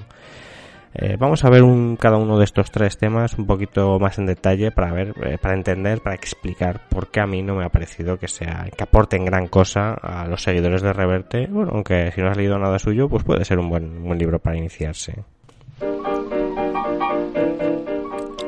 Eh, 1.00 1.16
vamos 1.20 1.46
a 1.46 1.50
ver 1.52 1.62
un, 1.62 1.96
cada 1.96 2.18
uno 2.18 2.40
de 2.40 2.44
estos 2.44 2.72
tres 2.72 2.98
temas 2.98 3.38
un 3.38 3.46
poquito 3.46 4.00
más 4.00 4.18
en 4.18 4.26
detalle 4.26 4.72
para 4.72 4.92
ver, 4.92 5.14
eh, 5.24 5.38
para 5.40 5.54
entender, 5.54 6.02
para 6.02 6.16
explicar 6.16 6.82
por 6.90 7.12
qué 7.12 7.20
a 7.20 7.28
mí 7.28 7.44
no 7.44 7.54
me 7.54 7.64
ha 7.64 7.70
parecido 7.70 8.18
que 8.18 8.28
sea, 8.28 8.66
que 8.76 8.84
aporten 8.84 9.24
gran 9.24 9.48
cosa 9.48 9.94
a 9.94 10.28
los 10.28 10.42
seguidores 10.42 10.82
de 10.82 10.94
Reverte. 10.94 11.48
Bueno, 11.52 11.72
aunque 11.76 12.12
si 12.14 12.22
no 12.22 12.30
has 12.30 12.38
leído 12.38 12.58
nada 12.58 12.80
suyo, 12.80 13.08
pues 13.10 13.24
puede 13.24 13.46
ser 13.46 13.60
un 13.60 13.70
buen, 13.70 14.04
buen 14.04 14.18
libro 14.18 14.40
para 14.40 14.58
iniciarse. 14.58 15.24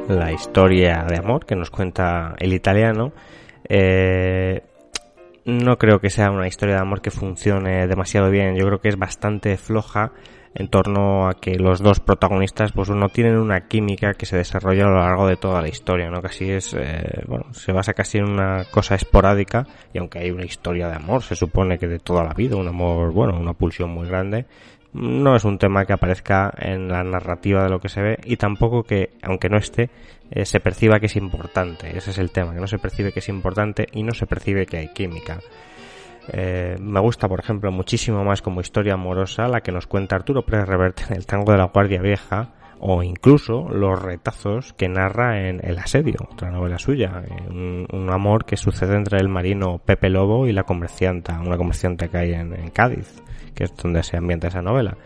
La 0.08 0.32
historia 0.32 1.06
de 1.08 1.18
amor 1.18 1.46
que 1.46 1.56
nos 1.56 1.70
cuenta 1.70 2.34
el 2.40 2.54
italiano 2.54 3.14
eh, 3.68 4.64
no 5.46 5.78
creo 5.78 6.00
que 6.00 6.10
sea 6.10 6.32
una 6.32 6.48
historia 6.48 6.76
de 6.76 6.82
amor 6.82 7.02
que 7.02 7.12
funcione 7.12 7.86
demasiado 7.86 8.32
bien. 8.32 8.56
Yo 8.56 8.66
creo 8.66 8.82
que 8.82 8.90
es 8.90 8.98
bastante 8.98 9.56
floja 9.58 10.14
en 10.56 10.68
torno 10.68 11.28
a 11.28 11.36
que 11.36 11.56
los 11.56 11.82
dos 11.82 12.00
protagonistas 12.00 12.72
pues 12.72 12.90
no 12.90 13.10
tienen 13.10 13.38
una 13.38 13.68
química 13.68 14.14
que 14.14 14.26
se 14.26 14.38
desarrolla 14.38 14.86
a 14.86 14.90
lo 14.90 14.96
largo 14.96 15.28
de 15.28 15.36
toda 15.36 15.62
la 15.62 15.68
historia, 15.68 16.10
¿no? 16.10 16.22
Casi 16.22 16.50
es, 16.50 16.74
eh, 16.74 17.24
bueno, 17.28 17.54
se 17.54 17.72
basa 17.72 17.94
casi 17.94 18.18
en 18.18 18.30
una 18.30 18.66
cosa 18.66 18.96
esporádica 18.96 19.68
y 19.94 20.00
aunque 20.00 20.20
hay 20.20 20.32
una 20.32 20.46
historia 20.46 20.88
de 20.88 20.96
amor, 20.96 21.22
se 21.24 21.36
supone 21.36 21.78
que 21.78 21.88
de 21.88 22.00
toda 22.00 22.24
la 22.24 22.34
vida, 22.34 22.56
un 22.56 22.68
amor, 22.68 23.12
bueno, 23.12 23.40
una 23.40 23.54
pulsión 23.54 23.92
muy 23.92 24.08
grande, 24.08 24.46
no 24.94 25.36
es 25.36 25.46
un 25.46 25.60
tema 25.60 25.86
que 25.86 25.94
aparezca 25.94 26.52
en 26.58 26.88
la 26.88 27.04
narrativa 27.04 27.64
de 27.64 27.70
lo 27.70 27.80
que 27.80 27.90
se 27.90 28.02
ve 28.02 28.20
y 28.24 28.38
tampoco 28.38 28.84
que, 28.84 29.12
aunque 29.22 29.50
no 29.50 29.58
esté, 29.58 29.90
eh, 30.32 30.46
se 30.46 30.60
perciba 30.60 31.00
que 31.00 31.06
es 31.06 31.16
importante. 31.16 31.96
Ese 31.96 32.10
es 32.12 32.18
el 32.18 32.32
tema, 32.32 32.54
que 32.54 32.60
no 32.60 32.68
se 32.68 32.80
percibe 32.80 33.12
que 33.12 33.20
es 33.20 33.30
importante 33.30 33.88
y 33.92 34.04
no 34.04 34.14
se 34.14 34.26
percibe 34.26 34.66
que 34.66 34.78
hay 34.78 34.88
química. 34.90 35.40
Eh, 36.28 36.76
me 36.80 37.00
gusta, 37.00 37.28
por 37.28 37.40
ejemplo, 37.40 37.72
muchísimo 37.72 38.24
más 38.24 38.42
como 38.42 38.62
historia 38.62 38.94
amorosa 38.94 39.48
la 39.48 39.62
que 39.62 39.72
nos 39.72 39.88
cuenta 39.88 40.16
Arturo 40.16 40.46
Pérez 40.46 40.68
Reverte 40.68 41.04
en 41.10 41.16
El 41.16 41.26
Tango 41.26 41.52
de 41.52 41.58
la 41.58 41.66
Guardia 41.66 42.02
Vieja 42.02 42.54
o 42.80 43.04
incluso 43.04 43.68
los 43.70 44.02
retazos 44.02 44.74
que 44.74 44.88
narra 44.88 45.48
en 45.50 45.60
El 45.64 45.78
Asedio, 45.80 46.30
otra 46.32 46.50
novela 46.50 46.80
suya, 46.80 47.24
un, 47.50 48.10
amor 48.10 48.46
que 48.46 48.58
sucede 48.58 48.96
entre 48.96 49.20
el 49.20 49.28
marino 49.28 49.80
Pepe 49.80 50.10
Lobo 50.10 50.48
y 50.48 50.54
la 50.54 50.64
comercianta, 50.64 51.40
una 51.40 51.58
comerciante 51.58 52.10
que 52.10 52.18
hay 52.18 52.34
en, 52.34 52.70
Cádiz, 52.72 53.22
que 53.54 53.66
es 53.66 53.76
donde 53.76 54.02
se 54.02 54.18
ambienta 54.18 54.48
esa 54.48 54.62
novela. 54.62 54.98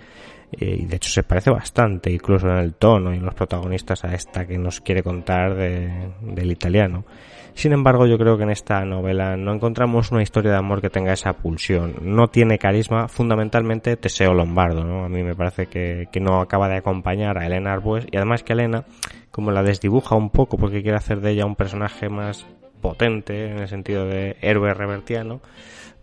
Y 0.51 0.85
de 0.85 0.95
hecho 0.97 1.09
se 1.09 1.23
parece 1.23 1.49
bastante, 1.49 2.11
incluso 2.11 2.47
en 2.47 2.57
el 2.57 2.75
tono 2.75 3.11
y 3.11 3.17
en 3.17 3.25
los 3.25 3.33
protagonistas, 3.33 4.05
a 4.05 4.13
esta 4.13 4.45
que 4.45 4.57
nos 4.59 4.79
quiere 4.81 5.01
contar 5.01 5.55
del 5.55 6.51
italiano. 6.51 7.05
Sin 7.55 7.71
embargo, 7.71 8.07
yo 8.07 8.17
creo 8.17 8.35
que 8.37 8.43
en 8.43 8.49
esta 8.49 8.83
novela 8.83 9.37
no 9.37 9.53
encontramos 9.53 10.11
una 10.11 10.23
historia 10.23 10.51
de 10.51 10.57
amor 10.57 10.81
que 10.81 10.89
tenga 10.89 11.13
esa 11.13 11.33
pulsión. 11.33 11.95
No 12.01 12.27
tiene 12.27 12.57
carisma, 12.57 13.07
fundamentalmente 13.07 13.95
Teseo 13.95 14.33
Lombardo, 14.33 14.83
¿no? 14.83 15.05
A 15.05 15.09
mí 15.09 15.23
me 15.23 15.35
parece 15.35 15.67
que, 15.67 16.07
no 16.19 16.41
acaba 16.41 16.67
de 16.67 16.77
acompañar 16.77 17.37
a 17.37 17.45
Elena 17.45 17.73
Arbues 17.73 18.07
y 18.11 18.17
además 18.17 18.43
que 18.43 18.53
Elena, 18.53 18.85
como 19.31 19.51
la 19.51 19.61
desdibuja 19.61 20.15
un 20.15 20.29
poco 20.29 20.57
porque 20.57 20.81
quiere 20.81 20.97
hacer 20.97 21.21
de 21.21 21.31
ella 21.31 21.45
un 21.45 21.55
personaje 21.55 22.09
más 22.09 22.45
potente 22.81 23.51
en 23.51 23.59
el 23.59 23.67
sentido 23.67 24.05
de 24.05 24.35
héroe 24.41 24.73
revertiano, 24.73 25.41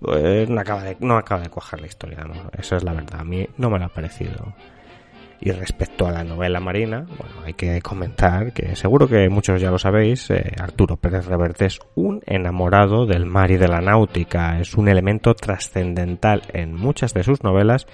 pues 0.01 0.49
no 0.49 0.61
acaba 0.61 0.85
de, 0.85 0.97
no 1.01 1.17
acaba 1.17 1.43
de 1.43 1.51
cuajar 1.51 1.81
la 1.81 1.89
historia, 1.89 2.25
¿no? 2.25 2.51
Eso 2.57 2.77
es 2.77 2.85
la 2.85 2.93
verdad. 2.93 3.21
A 3.21 3.25
mí 3.25 3.47
no 3.59 3.71
me 3.71 3.79
lo 3.79 3.87
ha 3.87 3.89
parecido. 3.89 4.55
Y 5.43 5.53
respecto 5.53 6.07
a 6.07 6.13
la 6.13 6.23
novela 6.23 6.61
marina, 6.61 7.07
bueno, 7.07 7.43
hay 7.47 7.55
que 7.55 7.81
comentar 7.81 8.53
que 8.53 8.77
seguro 8.77 9.09
que 9.09 9.29
muchos 9.31 9.59
ya 9.59 9.71
lo 9.71 9.79
sabéis, 9.79 10.31
eh, 10.31 10.53
Arturo 10.61 10.97
Pérez 10.97 11.27
Reverte 11.27 11.65
es 11.65 11.79
un 11.95 12.21
enamorado 12.27 13.07
del 13.07 13.25
mar 13.25 13.51
y 13.51 13.57
de 13.57 13.69
la 13.69 13.81
náutica, 13.81 14.61
es 14.61 14.75
un 14.75 14.89
elemento 14.89 15.35
trascendental 15.35 16.43
en 16.53 16.75
muchas 16.75 17.15
de 17.15 17.23
sus 17.23 17.43
novelas 17.43 17.87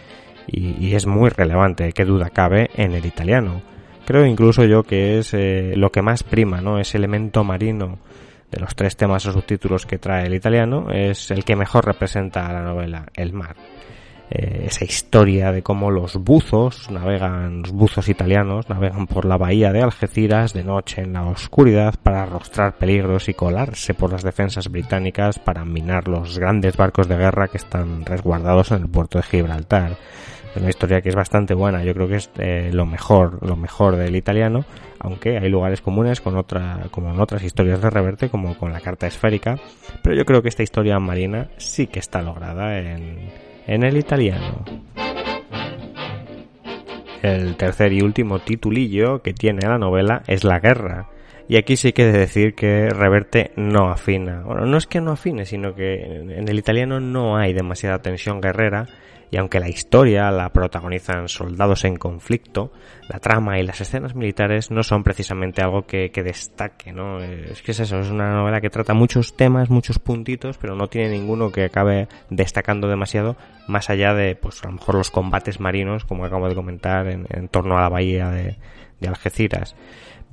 y, 0.49 0.95
es 0.95 1.07
muy 1.07 1.31
relevante, 1.31 1.93
qué 1.93 2.05
duda 2.05 2.31
cabe, 2.31 2.71
en 2.75 2.93
el 2.93 3.05
italiano. 3.07 3.63
Creo 4.07 4.25
incluso 4.25 4.65
yo 4.65 4.83
que 4.83 5.19
es 5.19 5.35
eh, 5.35 5.75
lo 5.77 5.91
que 5.91 6.03
más 6.03 6.23
prima, 6.23 6.61
¿no? 6.61 6.79
Ese 6.79 6.99
elemento 6.99 7.43
marino 7.45 7.99
de 8.51 8.61
los 8.61 8.75
tres 8.75 8.97
temas 8.97 9.27
o 9.27 9.33
subtítulos 9.33 9.87
que 9.87 9.99
trae 9.99 10.27
el 10.27 10.35
italiano 10.35 10.91
es 10.91 11.31
el 11.31 11.45
que 11.45 11.57
mejor 11.57 11.85
representa 11.85 12.47
a 12.47 12.53
la 12.53 12.63
novela, 12.63 13.07
el 13.15 13.33
mar. 13.33 13.57
Eh, 14.29 14.65
esa 14.67 14.85
historia 14.85 15.53
de 15.53 15.63
cómo 15.63 15.93
los 15.93 16.17
buzos 16.17 16.91
navegan, 16.91 17.63
los 17.63 17.71
buzos 17.71 18.09
italianos 18.09 18.69
navegan 18.69 19.07
por 19.07 19.25
la 19.25 19.37
bahía 19.37 19.73
de 19.73 19.83
Algeciras 19.83 20.53
de 20.53 20.65
noche 20.65 21.03
en 21.03 21.13
la 21.13 21.27
oscuridad 21.27 21.95
para 22.03 22.25
arrostrar 22.25 22.77
peligros 22.77 23.29
y 23.29 23.35
colarse 23.35 23.95
por 23.95 24.11
las 24.11 24.25
defensas 24.25 24.69
británicas 24.69 25.39
para 25.39 25.65
minar 25.65 26.09
los 26.09 26.41
grandes 26.41 26.77
barcos 26.77 27.07
de 27.07 27.17
guerra 27.17 27.47
que 27.47 27.59
están 27.59 28.05
resguardados 28.05 28.73
en 28.73 28.83
el 28.83 28.89
puerto 28.89 29.19
de 29.19 29.23
Gibraltar. 29.23 29.97
Es 30.51 30.61
una 30.61 30.71
historia 30.71 31.01
que 31.03 31.11
es 31.11 31.15
bastante 31.15 31.55
buena, 31.55 31.85
yo 31.85 31.95
creo 31.95 32.09
que 32.09 32.17
es 32.17 32.31
eh, 32.39 32.71
lo 32.73 32.85
mejor, 32.85 33.47
lo 33.47 33.57
mejor 33.57 33.95
del 33.95 34.17
italiano, 34.17 34.65
aunque 34.99 35.39
hay 35.39 35.49
lugares 35.49 35.81
comunes 35.83 36.21
con 36.21 36.37
otra, 36.37 36.89
como 36.91 37.13
en 37.13 37.21
otras 37.21 37.45
historias 37.45 37.81
de 37.81 37.91
Reverte, 37.91 38.29
como 38.29 38.57
con 38.59 38.73
la 38.73 38.81
carta 38.81 39.07
esférica, 39.07 39.57
pero 40.03 40.17
yo 40.17 40.25
creo 40.25 40.43
que 40.43 40.49
esta 40.49 40.65
historia 40.65 40.99
marina 40.99 41.49
sí 41.59 41.87
que 41.87 42.01
está 42.01 42.23
lograda 42.23 42.79
en, 42.79 43.46
en 43.67 43.83
el 43.83 43.97
italiano. 43.97 44.65
El 47.23 47.57
tercer 47.57 47.93
y 47.93 48.03
último 48.03 48.39
titulillo 48.39 49.23
que 49.23 49.33
tiene 49.33 49.67
la 49.67 49.79
novela 49.79 50.23
es 50.27 50.45
La 50.45 50.61
guerra. 50.61 51.09
Y 51.49 51.57
aquí 51.57 51.77
sí 51.77 51.93
que 51.93 52.05
de 52.05 52.19
decir 52.19 52.55
que 52.55 52.91
Reverte 52.91 53.53
no 53.57 53.91
afina. 53.91 54.43
Bueno, 54.43 54.67
no 54.67 54.77
es 54.77 54.87
que 54.87 55.01
no 55.01 55.13
afine, 55.13 55.45
sino 55.45 55.75
que 55.75 55.95
en 55.95 56.49
el 56.49 56.59
italiano 56.59 57.01
no 57.01 57.37
hay 57.37 57.53
demasiada 57.53 58.01
tensión 58.01 58.41
guerrera 58.41 58.87
y 59.31 59.39
aunque 59.39 59.61
la 59.61 59.69
historia 59.69 60.31
la 60.31 60.51
protagonizan 60.51 61.29
soldados 61.29 61.85
en 61.85 61.97
conflicto, 61.97 62.73
la 63.09 63.19
trama 63.19 63.59
y 63.59 63.63
las 63.63 63.81
escenas 63.81 64.15
militares 64.15 64.71
no 64.71 64.83
son 64.83 65.03
precisamente 65.03 65.63
algo 65.63 65.87
que, 65.87 66.11
destaque, 66.11 66.93
¿no? 66.93 67.21
Es 67.23 67.63
que 67.63 67.73
es 67.73 67.81
eso, 67.81 67.99
es 68.01 68.11
una 68.11 68.33
novela 68.33 68.61
que 68.61 68.71
trata 68.71 68.95
muchos 68.95 69.37
temas, 69.37 69.71
muchos 69.71 69.99
puntitos, 69.99 70.59
pero 70.59 70.75
no 70.77 70.89
tiene 70.89 71.11
ninguno 71.11 71.51
que 71.51 71.65
acabe 71.65 72.09
destacando 72.31 72.89
demasiado, 72.89 73.37
más 73.69 73.91
allá 73.91 74.15
de, 74.15 74.37
pues 74.37 74.63
a 74.65 74.69
lo 74.69 74.75
mejor 74.75 74.97
los 74.97 75.11
combates 75.11 75.61
marinos, 75.61 76.05
como 76.05 76.25
acabo 76.25 76.49
de 76.49 76.55
comentar, 76.55 77.07
en, 77.09 77.49
torno 77.49 77.79
a 77.79 77.83
la 77.83 77.89
bahía 77.89 78.31
de 78.31 78.57
Algeciras 79.07 79.77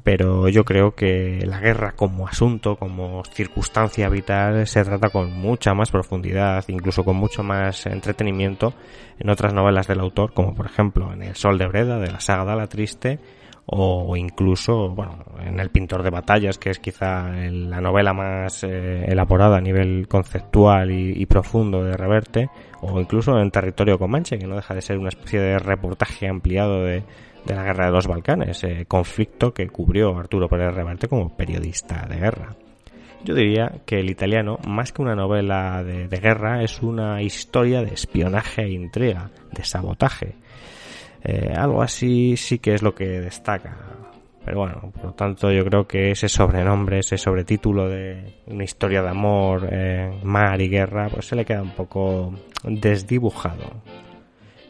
pero 0.04 0.50
yo 0.50 0.66
creo 0.66 0.96
que 0.96 1.46
la 1.46 1.60
guerra 1.60 1.94
como 1.94 2.28
asunto, 2.28 2.76
como 2.76 3.24
circunstancia 3.24 4.10
vital, 4.10 4.68
se 4.68 4.84
trata 4.84 5.10
con 5.10 5.32
mucha 5.32 5.74
más 5.74 5.92
profundidad, 5.92 6.66
incluso 6.68 7.06
con 7.06 7.16
mucho 7.16 7.42
más 7.42 7.86
entretenimiento 7.86 8.74
en 9.18 9.30
otras 9.30 9.54
novelas 9.54 9.88
del 9.88 10.02
autor, 10.02 10.34
como 10.34 10.54
por 10.54 10.66
ejemplo 10.66 11.14
en 11.14 11.24
El 11.24 11.36
Sol 11.36 11.58
de 11.58 11.68
Breda, 11.68 12.00
de 12.00 12.12
la 12.12 12.20
saga 12.20 12.56
la 12.56 12.68
Triste, 12.68 13.20
o 13.66 14.18
incluso, 14.18 14.90
bueno, 14.90 15.24
en 15.40 15.58
El 15.62 15.70
Pintor 15.70 16.04
de 16.04 16.10
Batallas, 16.10 16.58
que 16.58 16.70
es 16.70 16.80
quizá 16.80 17.30
la 17.30 17.80
novela 17.80 18.14
más 18.14 18.66
eh, 18.66 19.06
elaborada 19.08 19.56
a 19.56 19.62
nivel 19.62 20.10
conceptual 20.10 20.92
y, 20.92 21.14
y, 21.16 21.26
profundo 21.28 21.82
de 21.82 21.96
Reverte, 21.96 22.50
o 22.82 23.00
incluso 23.00 23.40
en 23.40 23.52
Territorio 23.52 23.98
Comanche, 23.98 24.38
que 24.38 24.48
no 24.48 24.58
deja 24.58 24.74
de 24.74 24.82
ser 24.82 24.98
una 24.98 25.08
especie 25.08 25.40
de 25.40 25.60
reportaje 25.60 26.28
ampliado 26.28 26.84
de, 26.84 27.04
de 27.46 27.56
la 27.56 27.64
guerra 27.64 27.88
de 27.88 27.92
los 27.92 28.08
Balcanes, 28.08 28.66
conflicto 28.88 29.54
que 29.54 29.68
cubrió 29.68 30.18
Arturo 30.18 30.48
Pérez 30.48 30.74
Reverte 30.74 31.08
como 31.08 31.36
periodista 31.36 32.06
de 32.08 32.18
guerra. 32.18 32.56
Yo 33.24 33.36
diría 33.36 33.72
que 33.86 34.00
el 34.00 34.10
italiano, 34.10 34.60
más 34.68 34.92
que 34.92 35.02
una 35.02 35.16
novela 35.16 35.82
de, 35.82 36.08
guerra, 36.20 36.62
es 36.62 36.82
una 36.82 37.22
historia 37.22 37.82
de 37.82 37.94
espionaje 37.94 38.64
e 38.64 38.72
intriga, 38.72 39.30
de 39.52 39.64
sabotaje. 39.64 40.36
Eh, 41.24 41.54
algo 41.56 41.82
así 41.82 42.36
sí 42.36 42.60
que 42.60 42.74
es 42.74 42.82
lo 42.82 42.94
que 42.94 43.06
destaca. 43.22 43.78
Pero 44.44 44.60
bueno, 44.60 44.92
por 44.94 45.06
lo 45.06 45.14
tanto 45.14 45.50
yo 45.54 45.64
creo 45.64 45.88
que 45.88 46.12
ese 46.12 46.28
sobrenombre, 46.28 47.00
ese 47.00 47.18
sobretítulo 47.18 47.88
de 47.88 48.42
una 48.48 48.66
historia 48.66 49.02
de 49.02 49.10
amor, 49.10 49.70
eh, 49.72 50.20
mar 50.24 50.62
y 50.62 50.68
guerra, 50.68 51.08
pues 51.08 51.28
se 51.28 51.38
le 51.38 51.46
queda 51.46 51.62
un 51.62 51.72
poco 51.72 52.34
desdibujado. 52.64 53.72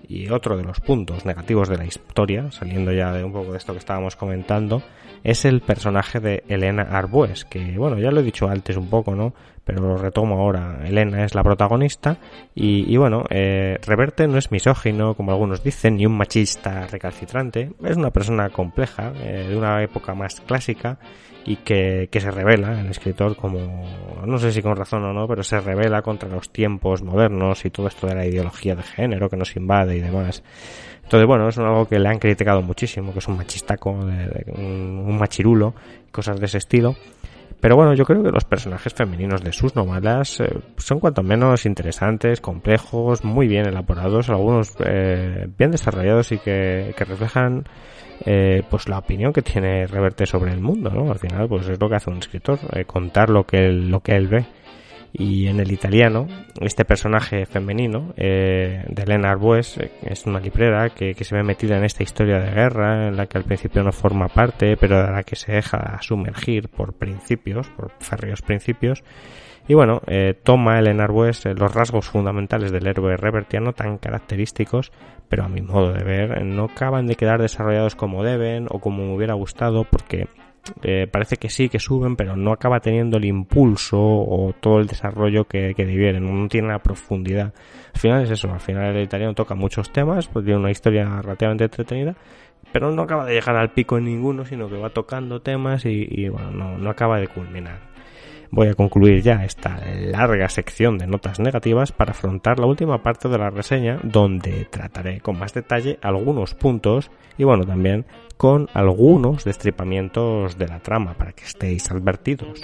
Y 0.08 0.30
otro 0.30 0.58
de 0.58 0.64
los 0.64 0.80
puntos 0.80 1.26
negativos 1.26 1.70
de 1.70 1.78
la 1.78 1.86
historia, 1.86 2.52
saliendo 2.52 2.92
ya 2.92 3.12
de 3.14 3.24
un 3.24 3.32
poco 3.32 3.52
de 3.52 3.58
esto 3.58 3.74
que 3.74 3.80
estábamos 3.80 4.16
comentando, 4.16 4.84
es 5.24 5.46
el 5.46 5.62
personaje 5.62 6.20
de 6.20 6.44
Elena 6.48 6.84
Arbues, 6.84 7.46
que 7.46 7.78
bueno, 7.78 7.98
ya 7.98 8.12
lo 8.12 8.20
he 8.20 8.24
dicho 8.24 8.48
antes 8.48 8.76
un 8.76 8.90
poco, 8.90 9.16
¿no? 9.16 9.34
Pero 9.64 9.82
lo 9.82 9.98
retomo 9.98 10.42
ahora. 10.42 10.82
Elena 10.86 11.24
es 11.24 11.36
la 11.36 11.44
protagonista 11.44 12.18
y, 12.54 12.98
bueno, 12.98 13.24
eh, 13.30 13.80
Reverte 13.88 14.28
no 14.28 14.38
es 14.38 14.52
misógino, 14.52 15.14
como 15.14 15.32
algunos 15.32 15.64
dicen, 15.64 15.96
ni 15.96 16.06
un 16.06 16.18
machista 16.18 16.86
recalcitrante. 16.88 17.72
Es 17.86 17.96
una 17.96 18.12
persona 18.12 18.50
compleja, 18.50 19.14
eh, 19.16 19.46
de 19.48 19.56
una 19.56 19.82
época 19.82 20.14
más 20.14 20.42
clásica 20.42 21.00
y 21.46 21.58
que, 21.58 22.10
que 22.12 22.20
se 22.20 22.32
revela 22.32 22.82
el 22.82 22.88
escritor 22.88 23.38
como, 23.38 23.86
no 24.26 24.38
sé 24.38 24.52
si 24.52 24.62
con 24.62 24.76
razón 24.76 25.04
o 25.04 25.14
no, 25.14 25.28
pero 25.28 25.44
se 25.44 25.60
revela 25.62 26.02
contra 26.02 26.28
los 26.28 26.50
tiempos 26.50 27.02
modernos 27.02 27.64
y 27.64 27.70
todo 27.70 27.88
esto 27.88 28.08
de 28.08 28.16
la 28.16 28.26
ideología 28.26 28.76
de 28.76 28.84
género 28.84 29.30
que 29.30 29.38
nos 29.38 29.56
invade 29.56 29.96
y 29.96 30.02
demás. 30.02 30.44
Entonces, 31.04 31.28
bueno, 31.28 31.50
es 31.50 31.58
algo 31.58 31.86
que 31.88 32.00
le 32.00 32.10
han 32.10 32.20
criticado 32.20 32.62
muchísimo, 32.62 33.14
que 33.14 33.20
es 33.20 33.28
un 33.28 33.38
machistaco, 33.38 33.92
un, 33.92 35.18
machirulo, 35.18 35.74
cosas 36.12 36.40
de 36.40 36.46
ese 36.46 36.58
estilo. 36.58 36.96
Pero 37.60 37.76
bueno, 37.76 37.94
yo 37.94 38.04
creo 38.04 38.24
que 38.24 38.32
los 38.32 38.44
personajes 38.44 38.94
femeninos 38.94 39.42
de 39.42 39.54
sus 39.54 39.76
novelas 39.76 40.42
eh, 40.42 40.50
son 40.78 41.00
cuanto 41.00 41.24
menos 41.24 41.66
interesantes, 41.66 42.42
complejos, 42.42 43.24
muy 43.24 43.48
bien 43.48 43.68
elaborados, 43.68 44.30
algunos 44.30 44.74
eh, 44.84 45.48
bien 45.58 45.72
desarrollados 45.72 46.34
y 46.34 46.40
que, 46.40 46.94
que 46.98 47.06
reflejan 47.06 47.64
eh, 48.26 48.64
pues 48.70 48.88
la 48.88 49.00
opinión 49.00 49.34
que 49.34 49.42
tiene 49.42 49.86
Reverte 49.86 50.26
sobre 50.26 50.52
el 50.54 50.62
mundo, 50.62 50.90
¿no? 50.90 51.12
Al 51.12 51.20
final, 51.20 51.48
pues 51.48 51.68
es 51.68 51.80
lo 51.80 51.90
que 51.90 51.96
hace 51.96 52.10
un 52.10 52.18
escritor, 52.18 52.60
eh, 52.74 52.86
contar 52.86 53.30
lo 53.30 53.46
que 53.46 53.66
él, 53.66 53.90
lo 53.90 54.00
que 54.00 54.16
él 54.16 54.28
ve. 54.28 54.46
Y 55.16 55.46
en 55.46 55.60
el 55.60 55.72
italiano, 55.72 56.26
este 56.60 56.86
personaje 56.86 57.46
femenino 57.46 58.16
eh, 58.18 58.84
de 58.88 59.04
Elena 59.04 59.30
Arbues 59.30 59.80
es 60.02 60.26
una 60.26 60.40
librera 60.40 60.90
que, 60.90 61.14
que, 61.14 61.24
se 61.24 61.36
ve 61.36 61.44
metida 61.44 61.78
en 61.78 61.84
esta 61.84 62.02
historia 62.02 62.40
de 62.40 62.50
guerra, 62.50 63.10
en 63.10 63.16
la 63.16 63.28
que 63.28 63.38
al 63.38 63.44
principio 63.44 63.84
no 63.84 63.92
forma 63.92 64.28
parte, 64.28 64.76
pero 64.76 65.06
de 65.06 65.12
la 65.12 65.22
que 65.22 65.36
se 65.36 65.52
deja 65.52 66.00
sumergir 66.02 66.68
por 66.68 66.94
principios, 66.94 67.70
por 67.70 67.92
férreos 68.00 68.42
principios, 68.42 69.04
Y 69.68 69.76
bueno, 69.76 70.02
eh, 70.08 70.34
toma 70.44 70.80
Elena 70.80 71.04
Arbues 71.04 71.46
eh, 71.46 71.54
los 71.54 71.74
rasgos 71.74 72.08
fundamentales 72.08 72.72
del 72.72 72.88
héroe 72.88 73.16
revertiano 73.16 73.74
tan 73.74 74.00
característicos, 74.00 74.92
pero 75.30 75.44
a 75.44 75.48
mi 75.48 75.62
modo 75.62 75.94
de 75.94 76.04
ver 76.04 76.44
no 76.44 76.66
acaban 76.66 77.06
de 77.06 77.16
quedar 77.16 77.40
desarrollados 77.40 77.96
como 77.96 78.24
deben 78.24 78.68
o 78.70 78.80
como 78.80 79.06
me 79.06 79.16
hubiera 79.16 79.36
gustado 79.36 79.84
porque 79.84 80.28
eh, 80.82 81.08
parece 81.12 81.38
que 81.38 81.50
sí, 81.50 81.70
que 81.70 81.80
suben, 81.80 82.16
pero 82.16 82.36
no 82.36 82.52
acaba 82.52 82.80
teniendo 82.80 83.18
el 83.18 83.26
impulso 83.26 84.00
o 84.00 84.54
todo 84.60 84.80
el 84.80 84.88
desarrollo 84.88 85.46
que, 85.46 85.74
que 85.76 85.86
debieran, 85.86 86.26
no 86.26 86.48
tiene 86.48 86.70
la 86.70 86.80
profundidad. 86.80 87.54
Al 87.94 88.00
final 88.00 88.24
es 88.24 88.32
eso, 88.32 88.52
al 88.52 88.60
final 88.60 88.96
el 88.96 89.04
italiano 89.04 89.34
toca 89.34 89.56
muchos 89.56 89.92
temas, 89.92 90.28
pues 90.28 90.46
tiene 90.46 90.60
una 90.60 90.72
historia 90.72 91.22
relativamente 91.22 91.66
entretenida, 91.66 92.16
pero 92.72 92.92
no 92.92 93.04
acaba 93.04 93.26
de 93.26 93.36
llegar 93.36 93.56
al 93.56 93.72
pico 93.72 93.98
en 93.98 94.06
ninguno, 94.06 94.46
sino 94.46 94.70
que 94.70 94.78
va 94.78 94.90
tocando 94.90 95.42
temas 95.42 95.86
y, 95.86 96.08
y 96.10 96.30
bueno, 96.30 96.52
no, 96.52 96.78
no 96.78 96.90
acaba 96.90 97.20
de 97.20 97.28
culminar 97.28 97.93
voy 98.54 98.68
a 98.68 98.76
concluir 98.76 99.24
ya 99.24 99.44
esta 99.44 99.82
larga 100.00 100.48
sección 100.48 101.00
de 101.00 101.08
notas 101.08 101.40
negativas 101.40 101.92
para 101.92 102.12
afrontar 102.12 102.60
la 102.60 102.68
última 102.68 103.02
parte 103.02 103.28
de 103.28 103.40
la 103.40 103.50
reseña 103.50 104.00
donde 104.04 104.66
trataré 104.66 105.22
con 105.22 105.40
más 105.40 105.56
detalle 105.56 105.98
algunos 106.04 106.54
puntos 106.54 107.10
y 107.36 107.46
bueno 107.46 107.66
también 107.66 108.06
con 108.38 108.70
algunos 108.76 109.44
destripamientos 109.44 110.58
de 110.60 110.68
la 110.68 110.80
trama 110.80 111.16
para 111.16 111.32
que 111.32 111.46
estéis 111.46 111.90
advertidos. 111.90 112.62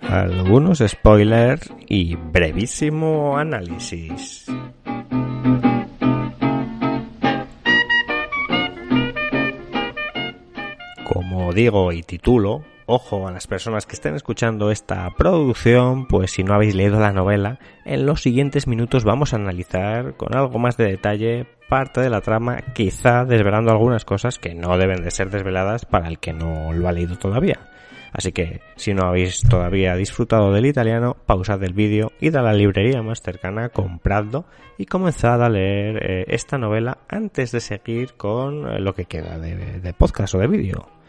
Algunos 0.00 0.78
spoilers 0.86 1.72
y 1.88 2.16
brevísimo 2.16 3.36
análisis. 3.36 4.46
Digo 11.54 11.92
y 11.92 12.02
titulo, 12.02 12.64
ojo 12.86 13.28
a 13.28 13.32
las 13.32 13.46
personas 13.46 13.84
que 13.84 13.92
estén 13.92 14.14
escuchando 14.14 14.70
esta 14.70 15.10
producción, 15.18 16.06
pues 16.06 16.30
si 16.30 16.44
no 16.44 16.54
habéis 16.54 16.74
leído 16.74 16.98
la 16.98 17.12
novela, 17.12 17.58
en 17.84 18.06
los 18.06 18.22
siguientes 18.22 18.66
minutos 18.66 19.04
vamos 19.04 19.32
a 19.32 19.36
analizar 19.36 20.16
con 20.16 20.34
algo 20.34 20.58
más 20.58 20.78
de 20.78 20.86
detalle 20.86 21.46
parte 21.68 22.00
de 22.00 22.08
la 22.08 22.22
trama, 22.22 22.62
quizá 22.74 23.26
desvelando 23.26 23.70
algunas 23.70 24.06
cosas 24.06 24.38
que 24.38 24.54
no 24.54 24.78
deben 24.78 25.02
de 25.02 25.10
ser 25.10 25.28
desveladas 25.28 25.84
para 25.84 26.08
el 26.08 26.18
que 26.18 26.32
no 26.32 26.72
lo 26.72 26.88
ha 26.88 26.92
leído 26.92 27.18
todavía. 27.18 27.68
Así 28.12 28.32
que, 28.32 28.60
si 28.76 28.94
no 28.94 29.04
habéis 29.04 29.42
todavía 29.42 29.94
disfrutado 29.94 30.52
del 30.52 30.66
italiano, 30.66 31.16
pausad 31.26 31.62
el 31.64 31.74
vídeo, 31.74 32.12
id 32.20 32.34
a 32.36 32.42
la 32.42 32.54
librería 32.54 33.02
más 33.02 33.20
cercana, 33.20 33.68
compradlo 33.68 34.46
y 34.78 34.86
comenzad 34.86 35.42
a 35.42 35.50
leer 35.50 35.98
eh, 36.02 36.24
esta 36.28 36.56
novela 36.56 36.98
antes 37.08 37.52
de 37.52 37.60
seguir 37.60 38.14
con 38.14 38.66
eh, 38.66 38.80
lo 38.80 38.94
que 38.94 39.04
queda 39.04 39.38
de, 39.38 39.80
de 39.80 39.92
podcast 39.92 40.34
o 40.34 40.38
de 40.38 40.46
vídeo. 40.46 41.01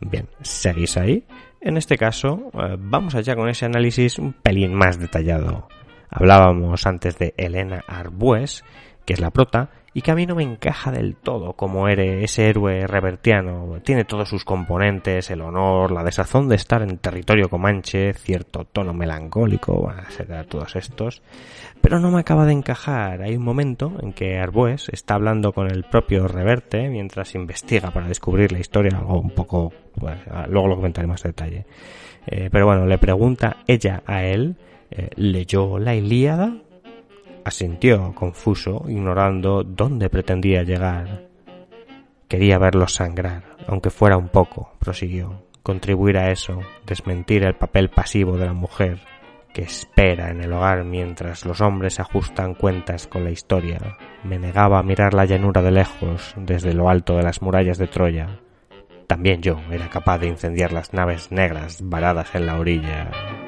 Bien, 0.00 0.28
seguís 0.42 0.96
ahí. 0.96 1.24
En 1.60 1.76
este 1.76 1.96
caso, 1.96 2.50
eh, 2.54 2.76
vamos 2.78 3.14
allá 3.14 3.34
con 3.34 3.48
ese 3.48 3.64
análisis 3.64 4.18
un 4.18 4.32
pelín 4.32 4.74
más 4.74 4.98
detallado. 4.98 5.68
Hablábamos 6.10 6.86
antes 6.86 7.18
de 7.18 7.34
Elena 7.36 7.82
Arbues, 7.86 8.64
que 9.04 9.14
es 9.14 9.20
la 9.20 9.30
prota, 9.30 9.70
y 9.96 10.02
que 10.02 10.10
a 10.10 10.14
mí 10.14 10.26
no 10.26 10.34
me 10.34 10.42
encaja 10.42 10.92
del 10.92 11.16
todo 11.16 11.54
como 11.54 11.88
eres 11.88 12.22
ese 12.22 12.50
héroe 12.50 12.86
revertiano. 12.86 13.80
Tiene 13.82 14.04
todos 14.04 14.28
sus 14.28 14.44
componentes, 14.44 15.30
el 15.30 15.40
honor, 15.40 15.90
la 15.90 16.04
desazón 16.04 16.50
de 16.50 16.56
estar 16.56 16.82
en 16.82 16.98
territorio 16.98 17.48
comanche, 17.48 18.12
cierto 18.12 18.66
tono 18.66 18.92
melancólico, 18.92 19.90
etcétera, 20.06 20.44
todos 20.44 20.76
estos. 20.76 21.22
Pero 21.80 21.98
no 21.98 22.10
me 22.10 22.20
acaba 22.20 22.44
de 22.44 22.52
encajar. 22.52 23.22
Hay 23.22 23.36
un 23.36 23.42
momento 23.42 23.94
en 24.02 24.12
que 24.12 24.38
Arbues 24.38 24.90
está 24.90 25.14
hablando 25.14 25.54
con 25.54 25.70
el 25.70 25.84
propio 25.84 26.28
Reverte 26.28 26.90
mientras 26.90 27.34
investiga 27.34 27.90
para 27.90 28.06
descubrir 28.06 28.52
la 28.52 28.58
historia, 28.58 28.98
algo 28.98 29.18
un 29.18 29.30
poco, 29.30 29.72
pues, 29.98 30.18
luego 30.50 30.68
lo 30.68 30.76
comentaré 30.76 31.06
más 31.06 31.22
detalle. 31.22 31.64
Eh, 32.26 32.50
pero 32.52 32.66
bueno, 32.66 32.84
le 32.84 32.98
pregunta 32.98 33.62
ella 33.66 34.02
a 34.04 34.24
él, 34.24 34.56
eh, 34.90 35.08
¿leyó 35.16 35.78
la 35.78 35.94
Ilíada? 35.94 36.52
Asintió, 37.46 38.12
confuso, 38.12 38.86
ignorando 38.88 39.62
dónde 39.62 40.10
pretendía 40.10 40.64
llegar. 40.64 41.28
Quería 42.26 42.58
verlos 42.58 42.94
sangrar, 42.94 43.44
aunque 43.68 43.90
fuera 43.90 44.16
un 44.16 44.30
poco, 44.30 44.72
prosiguió. 44.80 45.44
Contribuir 45.62 46.18
a 46.18 46.32
eso, 46.32 46.58
desmentir 46.84 47.44
el 47.44 47.54
papel 47.54 47.88
pasivo 47.88 48.36
de 48.36 48.46
la 48.46 48.52
mujer 48.52 48.98
que 49.54 49.62
espera 49.62 50.30
en 50.30 50.42
el 50.42 50.52
hogar 50.52 50.82
mientras 50.82 51.46
los 51.46 51.60
hombres 51.60 52.00
ajustan 52.00 52.54
cuentas 52.54 53.06
con 53.06 53.22
la 53.22 53.30
historia. 53.30 53.96
Me 54.24 54.40
negaba 54.40 54.80
a 54.80 54.82
mirar 54.82 55.14
la 55.14 55.24
llanura 55.24 55.62
de 55.62 55.70
lejos 55.70 56.34
desde 56.36 56.74
lo 56.74 56.88
alto 56.88 57.16
de 57.16 57.22
las 57.22 57.42
murallas 57.42 57.78
de 57.78 57.86
Troya. 57.86 58.40
También 59.06 59.40
yo 59.40 59.60
era 59.70 59.88
capaz 59.88 60.18
de 60.18 60.26
incendiar 60.26 60.72
las 60.72 60.92
naves 60.92 61.30
negras 61.30 61.78
varadas 61.80 62.34
en 62.34 62.46
la 62.46 62.58
orilla. 62.58 63.45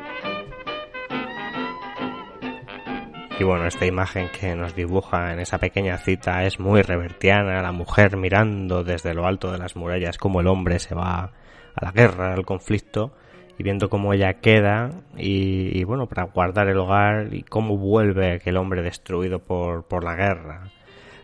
Y 3.39 3.45
bueno, 3.45 3.67
esta 3.67 3.87
imagen 3.87 4.29
que 4.31 4.57
nos 4.57 4.75
dibuja 4.75 5.33
en 5.33 5.39
esa 5.39 5.59
pequeña 5.59 5.97
cita 5.99 6.43
es 6.43 6.59
muy 6.59 6.83
revertiana, 6.83 7.63
la 7.63 7.71
mujer 7.71 8.17
mirando 8.17 8.83
desde 8.83 9.15
lo 9.15 9.27
alto 9.27 9.53
de 9.53 9.59
las 9.59 9.77
murallas 9.77 10.19
como 10.19 10.41
el 10.41 10.49
hombre 10.49 10.81
se 10.81 10.97
va 10.97 11.31
a 11.77 11.85
la 11.85 11.93
guerra, 11.93 12.35
al 12.35 12.45
conflicto, 12.45 13.13
y 13.57 13.63
viendo 13.63 13.89
cómo 13.89 14.13
ella 14.13 14.35
queda 14.35 14.91
y, 15.17 15.85
bueno, 15.85 16.07
para 16.07 16.25
guardar 16.25 16.67
el 16.69 16.79
hogar 16.79 17.33
y 17.33 17.45
cómo 17.45 17.77
vuelve 17.77 18.33
aquel 18.33 18.57
hombre 18.57 18.83
destruido 18.83 19.39
por, 19.39 19.85
por 19.85 20.03
la 20.03 20.17
guerra. 20.17 20.73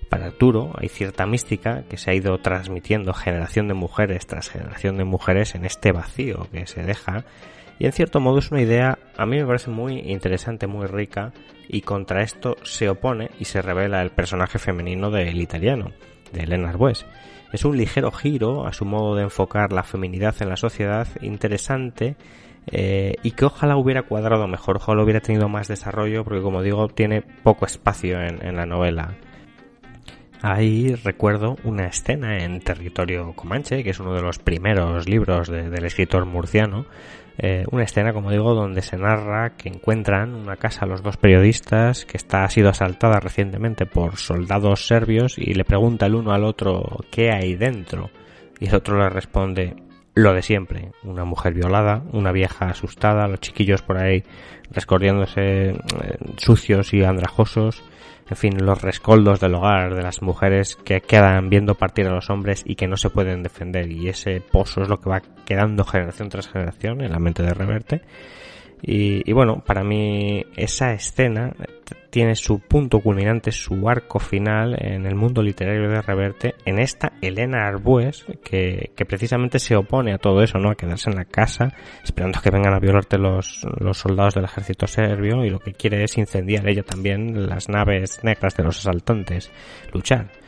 Para 0.08 0.26
Arturo 0.26 0.70
hay 0.76 0.88
cierta 0.88 1.26
mística 1.26 1.82
que 1.88 1.96
se 1.96 2.12
ha 2.12 2.14
ido 2.14 2.38
transmitiendo 2.38 3.12
generación 3.12 3.66
de 3.66 3.74
mujeres 3.74 4.28
tras 4.28 4.50
generación 4.50 4.98
de 4.98 5.04
mujeres 5.04 5.56
en 5.56 5.64
este 5.64 5.90
vacío 5.90 6.46
que 6.52 6.68
se 6.68 6.84
deja 6.84 7.24
y 7.78 7.86
en 7.86 7.92
cierto 7.92 8.20
modo 8.20 8.38
es 8.38 8.50
una 8.50 8.62
idea 8.62 8.98
a 9.16 9.26
mí 9.26 9.38
me 9.38 9.46
parece 9.46 9.70
muy 9.70 9.98
interesante, 9.98 10.66
muy 10.66 10.86
rica 10.86 11.32
y 11.68 11.82
contra 11.82 12.22
esto 12.22 12.56
se 12.62 12.88
opone 12.88 13.30
y 13.38 13.44
se 13.44 13.62
revela 13.62 14.02
el 14.02 14.10
personaje 14.10 14.58
femenino 14.58 15.10
del 15.10 15.40
italiano, 15.40 15.92
de 16.32 16.42
Elena 16.42 16.70
Arbues. 16.70 17.06
Es 17.52 17.64
un 17.64 17.76
ligero 17.76 18.10
giro 18.10 18.66
a 18.66 18.72
su 18.72 18.84
modo 18.84 19.14
de 19.14 19.22
enfocar 19.22 19.72
la 19.72 19.84
feminidad 19.84 20.34
en 20.40 20.48
la 20.48 20.56
sociedad, 20.56 21.06
interesante 21.20 22.16
eh, 22.66 23.14
y 23.22 23.32
que 23.32 23.44
ojalá 23.44 23.76
hubiera 23.76 24.02
cuadrado 24.02 24.48
mejor, 24.48 24.78
ojalá 24.78 25.04
hubiera 25.04 25.20
tenido 25.20 25.48
más 25.48 25.68
desarrollo 25.68 26.24
porque 26.24 26.42
como 26.42 26.62
digo 26.62 26.88
tiene 26.88 27.22
poco 27.22 27.66
espacio 27.66 28.20
en, 28.20 28.56
la 28.56 28.66
novela. 28.66 29.14
Ahí 30.42 30.94
recuerdo 30.94 31.56
una 31.64 31.86
escena 31.86 32.38
en 32.44 32.60
Territorio 32.60 33.32
Comanche, 33.34 33.82
que 33.82 33.90
es 33.90 34.00
uno 34.00 34.14
de 34.14 34.20
los 34.20 34.38
primeros 34.38 35.08
libros 35.08 35.48
de, 35.48 35.70
del 35.70 35.86
escritor 35.86 36.26
murciano, 36.26 36.86
eh, 37.36 37.64
una 37.72 37.82
escena, 37.82 38.12
como 38.12 38.30
digo, 38.30 38.54
donde 38.54 38.80
se 38.80 38.96
narra 38.96 39.56
que 39.56 39.68
encuentran 39.68 40.34
una 40.34 40.56
casa 40.56 40.86
los 40.86 41.02
dos 41.02 41.16
periodistas 41.16 42.04
que 42.04 42.16
está 42.16 42.44
ha 42.44 42.48
sido 42.48 42.68
asaltada 42.68 43.18
recientemente 43.18 43.86
por 43.86 44.16
soldados 44.16 44.86
serbios 44.86 45.36
y 45.38 45.54
le 45.54 45.64
pregunta 45.64 46.06
el 46.06 46.14
uno 46.14 46.32
al 46.32 46.44
otro 46.44 47.00
qué 47.10 47.32
hay 47.32 47.56
dentro 47.56 48.10
y 48.60 48.68
el 48.68 48.74
otro 48.76 48.98
le 48.98 49.08
responde 49.08 49.74
lo 50.14 50.32
de 50.32 50.42
siempre, 50.42 50.92
una 51.02 51.24
mujer 51.24 51.54
violada, 51.54 52.04
una 52.12 52.30
vieja 52.30 52.66
asustada, 52.66 53.26
los 53.26 53.40
chiquillos 53.40 53.82
por 53.82 53.98
ahí 53.98 54.22
rescorriéndose 54.70 55.70
eh, 55.70 55.76
sucios 56.36 56.94
y 56.94 57.02
andrajosos, 57.02 57.82
en 58.28 58.36
fin, 58.36 58.64
los 58.64 58.80
rescoldos 58.80 59.40
del 59.40 59.54
hogar 59.54 59.94
de 59.94 60.02
las 60.02 60.22
mujeres 60.22 60.76
que 60.76 61.00
quedan 61.02 61.50
viendo 61.50 61.74
partir 61.74 62.06
a 62.06 62.14
los 62.14 62.30
hombres 62.30 62.62
y 62.64 62.74
que 62.74 62.88
no 62.88 62.96
se 62.96 63.10
pueden 63.10 63.42
defender. 63.42 63.90
Y 63.90 64.08
ese 64.08 64.40
pozo 64.40 64.82
es 64.82 64.88
lo 64.88 64.98
que 64.98 65.10
va 65.10 65.22
quedando 65.44 65.84
generación 65.84 66.30
tras 66.30 66.48
generación 66.48 67.02
en 67.02 67.12
la 67.12 67.18
mente 67.18 67.42
de 67.42 67.52
Reverte 67.52 68.02
y, 68.86 69.28
y 69.28 69.32
bueno, 69.32 69.62
para 69.64 69.82
mí 69.82 70.44
esa 70.56 70.92
escena 70.92 71.54
tiene 72.10 72.36
su 72.36 72.60
punto 72.60 73.00
culminante, 73.00 73.50
su 73.50 73.88
arco 73.88 74.18
final 74.18 74.76
en 74.78 75.06
el 75.06 75.14
mundo 75.14 75.42
literario 75.42 75.88
de 75.88 76.02
Reverte, 76.02 76.54
en 76.66 76.78
esta 76.78 77.14
Elena 77.22 77.66
Arbues, 77.66 78.26
que, 78.44 78.90
que, 78.94 79.06
precisamente 79.06 79.58
se 79.58 79.74
opone 79.74 80.12
a 80.12 80.18
todo 80.18 80.42
eso, 80.42 80.58
¿no? 80.58 80.70
A 80.70 80.74
quedarse 80.74 81.08
en 81.08 81.16
la 81.16 81.24
casa, 81.24 81.72
esperando 82.04 82.40
que 82.42 82.50
vengan 82.50 82.74
a 82.74 82.78
violarte 82.78 83.16
los, 83.16 83.66
los 83.80 83.96
soldados 83.96 84.34
del 84.34 84.44
ejército 84.44 84.86
serbio, 84.86 85.44
y 85.46 85.50
lo 85.50 85.60
que 85.60 85.72
quiere 85.72 86.04
es 86.04 86.18
incendiar 86.18 86.68
ella 86.68 86.82
también 86.82 87.48
las 87.48 87.70
naves 87.70 88.20
negras 88.22 88.54
de 88.54 88.64
los 88.64 88.78
asaltantes, 88.78 89.50
luchar 89.92 90.43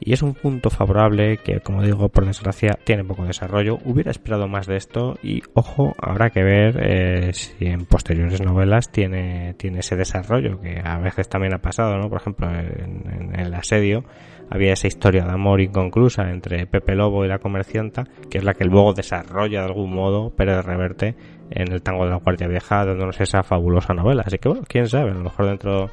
y 0.00 0.12
es 0.12 0.22
un 0.22 0.34
punto 0.34 0.70
favorable 0.70 1.38
que, 1.38 1.60
como 1.60 1.82
digo, 1.82 2.08
por 2.08 2.26
desgracia 2.26 2.78
tiene 2.84 3.04
poco 3.04 3.24
desarrollo. 3.24 3.78
Hubiera 3.84 4.10
esperado 4.10 4.48
más 4.48 4.66
de 4.66 4.76
esto 4.76 5.18
y, 5.22 5.42
ojo, 5.54 5.94
habrá 6.00 6.30
que 6.30 6.42
ver 6.42 6.78
eh, 6.80 7.32
si 7.32 7.66
en 7.66 7.84
posteriores 7.86 8.40
novelas 8.40 8.90
tiene, 8.90 9.54
tiene 9.54 9.80
ese 9.80 9.96
desarrollo, 9.96 10.60
que 10.60 10.80
a 10.82 10.98
veces 10.98 11.28
también 11.28 11.54
ha 11.54 11.58
pasado, 11.58 11.98
¿no? 11.98 12.08
Por 12.08 12.20
ejemplo, 12.20 12.48
en, 12.48 13.32
en 13.34 13.40
el 13.40 13.54
asedio 13.54 14.04
había 14.50 14.72
esa 14.72 14.86
historia 14.86 15.24
de 15.24 15.32
amor 15.32 15.60
inconclusa 15.60 16.30
entre 16.30 16.66
Pepe 16.66 16.94
Lobo 16.94 17.24
y 17.24 17.28
la 17.28 17.38
comercianta, 17.38 18.04
que 18.30 18.38
es 18.38 18.44
la 18.44 18.54
que 18.54 18.64
luego 18.64 18.94
desarrolla 18.94 19.60
de 19.60 19.66
algún 19.66 19.92
modo 19.92 20.30
Pérez 20.30 20.64
Reverte 20.64 21.16
en 21.50 21.72
el 21.72 21.82
tango 21.82 22.04
de 22.04 22.10
la 22.10 22.16
Guardia 22.16 22.48
Vieja, 22.48 22.84
dándonos 22.84 23.20
esa 23.20 23.42
fabulosa 23.42 23.94
novela. 23.94 24.22
Así 24.26 24.38
que, 24.38 24.48
bueno, 24.48 24.64
quién 24.66 24.88
sabe, 24.88 25.10
a 25.10 25.14
lo 25.14 25.20
mejor 25.20 25.46
dentro 25.46 25.90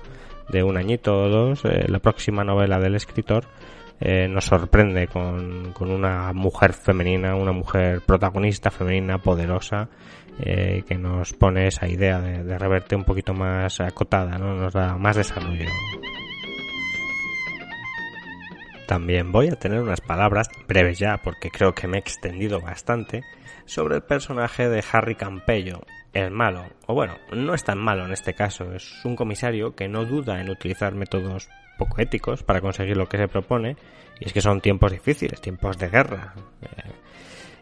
de 0.49 0.63
un 0.63 0.77
añito 0.77 1.23
o 1.23 1.29
dos, 1.29 1.65
eh, 1.65 1.85
la 1.87 1.99
próxima 1.99 2.43
novela 2.43 2.79
del 2.79 2.95
escritor 2.95 3.45
eh, 3.99 4.27
nos 4.27 4.45
sorprende 4.45 5.07
con, 5.07 5.71
con, 5.73 5.91
una 5.91 6.33
mujer 6.33 6.73
femenina, 6.73 7.35
una 7.35 7.53
mujer 7.53 8.01
protagonista 8.01 8.69
femenina, 8.69 9.19
poderosa, 9.19 9.89
eh, 10.39 10.83
que 10.87 10.95
nos 10.95 11.33
pone 11.33 11.67
esa 11.67 11.87
idea 11.87 12.19
de, 12.19 12.43
de, 12.43 12.57
reverte 12.57 12.95
un 12.95 13.05
poquito 13.05 13.33
más 13.33 13.79
acotada, 13.79 14.37
¿no? 14.37 14.53
nos 14.55 14.73
da 14.73 14.97
más 14.97 15.15
desarrollo. 15.15 15.69
También 18.85 19.31
voy 19.31 19.47
a 19.47 19.55
tener 19.55 19.81
unas 19.81 20.01
palabras 20.01 20.49
breves 20.67 20.99
ya, 20.99 21.17
porque 21.23 21.49
creo 21.49 21.73
que 21.73 21.87
me 21.87 21.97
he 21.97 21.99
extendido 21.99 22.61
bastante, 22.61 23.23
sobre 23.65 23.95
el 23.95 24.03
personaje 24.03 24.69
de 24.69 24.83
Harry 24.91 25.15
Campello, 25.15 25.81
el 26.13 26.31
malo. 26.31 26.65
O 26.85 26.93
bueno, 26.93 27.15
no 27.31 27.53
es 27.53 27.63
tan 27.63 27.79
malo 27.79 28.05
en 28.05 28.11
este 28.11 28.33
caso, 28.33 28.73
es 28.73 29.03
un 29.05 29.15
comisario 29.15 29.75
que 29.75 29.87
no 29.87 30.05
duda 30.05 30.39
en 30.39 30.49
utilizar 30.49 30.93
métodos 30.93 31.49
poco 31.77 32.01
éticos 32.01 32.43
para 32.43 32.61
conseguir 32.61 32.97
lo 32.97 33.07
que 33.07 33.17
se 33.17 33.27
propone, 33.27 33.77
y 34.19 34.25
es 34.25 34.33
que 34.33 34.41
son 34.41 34.61
tiempos 34.61 34.91
difíciles, 34.91 35.41
tiempos 35.41 35.77
de 35.77 35.89
guerra. 35.89 36.33
Eh, 36.61 36.91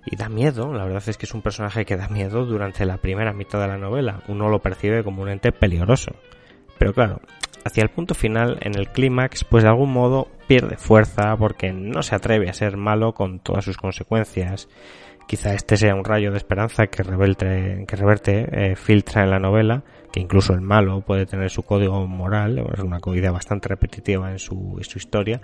y 0.05 0.15
da 0.15 0.27
miedo, 0.29 0.73
la 0.73 0.83
verdad 0.83 1.03
es 1.07 1.17
que 1.17 1.25
es 1.25 1.33
un 1.33 1.41
personaje 1.41 1.85
que 1.85 1.95
da 1.95 2.09
miedo 2.09 2.45
durante 2.45 2.85
la 2.85 2.97
primera 2.97 3.33
mitad 3.33 3.61
de 3.61 3.67
la 3.67 3.77
novela, 3.77 4.21
uno 4.27 4.49
lo 4.49 4.59
percibe 4.59 5.03
como 5.03 5.21
un 5.21 5.29
ente 5.29 5.51
peligroso. 5.51 6.11
Pero 6.77 6.93
claro, 6.93 7.21
hacia 7.63 7.83
el 7.83 7.89
punto 7.89 8.13
final, 8.13 8.57
en 8.61 8.75
el 8.77 8.89
clímax, 8.89 9.45
pues 9.45 9.63
de 9.63 9.69
algún 9.69 9.91
modo 9.91 10.27
pierde 10.47 10.77
fuerza 10.77 11.35
porque 11.37 11.71
no 11.71 12.03
se 12.03 12.15
atreve 12.15 12.49
a 12.49 12.53
ser 12.53 12.77
malo 12.77 13.13
con 13.13 13.39
todas 13.39 13.63
sus 13.63 13.77
consecuencias. 13.77 14.67
Quizá 15.27 15.53
este 15.53 15.77
sea 15.77 15.95
un 15.95 16.03
rayo 16.03 16.31
de 16.31 16.37
esperanza 16.37 16.87
que, 16.87 17.03
revelte, 17.03 17.85
que 17.87 17.95
reverte, 17.95 18.47
eh, 18.51 18.75
filtra 18.75 19.23
en 19.23 19.29
la 19.29 19.39
novela, 19.39 19.83
que 20.11 20.19
incluso 20.19 20.53
el 20.53 20.61
malo 20.61 21.01
puede 21.01 21.25
tener 21.25 21.49
su 21.49 21.63
código 21.63 22.05
moral, 22.05 22.63
es 22.73 22.79
una 22.79 22.99
idea 23.15 23.31
bastante 23.31 23.69
repetitiva 23.69 24.31
en 24.31 24.39
su, 24.39 24.79
historia, 24.79 25.41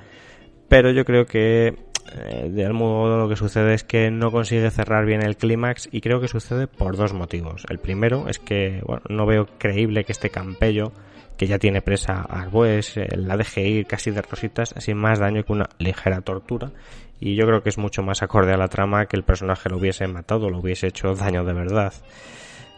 pero 0.68 0.92
yo 0.92 1.06
creo 1.06 1.26
que 1.26 1.76
eh, 2.16 2.50
de 2.52 2.66
algún 2.66 2.82
modo 2.82 3.18
lo 3.18 3.30
que 3.30 3.36
sucede 3.36 3.74
es 3.74 3.84
que 3.84 4.12
no 4.12 4.32
consigue 4.32 4.70
cerrar 4.70 5.06
bien 5.06 5.24
el 5.24 5.38
clímax 5.38 5.90
y 5.92 6.02
creo 6.02 6.22
que 6.22 6.28
sucede 6.28 6.68
por 6.68 6.96
dos 6.98 7.14
motivos. 7.14 7.66
El 7.70 7.80
primero 7.80 8.28
es 8.28 8.38
que 8.38 8.82
bueno, 8.86 9.02
no 9.10 9.26
veo 9.26 9.48
creíble 9.58 10.04
que 10.04 10.12
este 10.12 10.30
campello 10.30 10.92
que 11.40 11.48
ya 11.48 11.58
tiene 11.58 11.82
presa 11.82 12.26
a 12.30 12.42
Arbues, 12.42 12.98
eh, 12.98 13.08
la 13.16 13.38
deje 13.38 13.66
ir 13.66 13.88
casi 13.88 14.12
de 14.12 14.22
rositas, 14.22 14.76
sin 14.78 14.98
más 14.98 15.20
daño 15.20 15.44
que 15.46 15.54
una 15.54 15.70
ligera 15.80 16.20
tortura. 16.20 16.74
Y 17.20 17.36
yo 17.36 17.46
creo 17.46 17.62
que 17.62 17.70
es 17.70 17.78
mucho 17.78 18.02
más 18.02 18.24
acorde 18.24 18.54
a 18.54 18.58
la 18.58 18.68
trama 18.68 19.06
que 19.08 19.18
el 19.18 19.24
personaje 19.24 19.70
lo 19.70 19.78
hubiese 19.78 20.08
matado, 20.08 20.50
lo 20.50 20.60
hubiese 20.60 20.88
hecho 20.88 21.16
daño 21.16 21.44
de 21.44 21.54
verdad. 21.54 21.94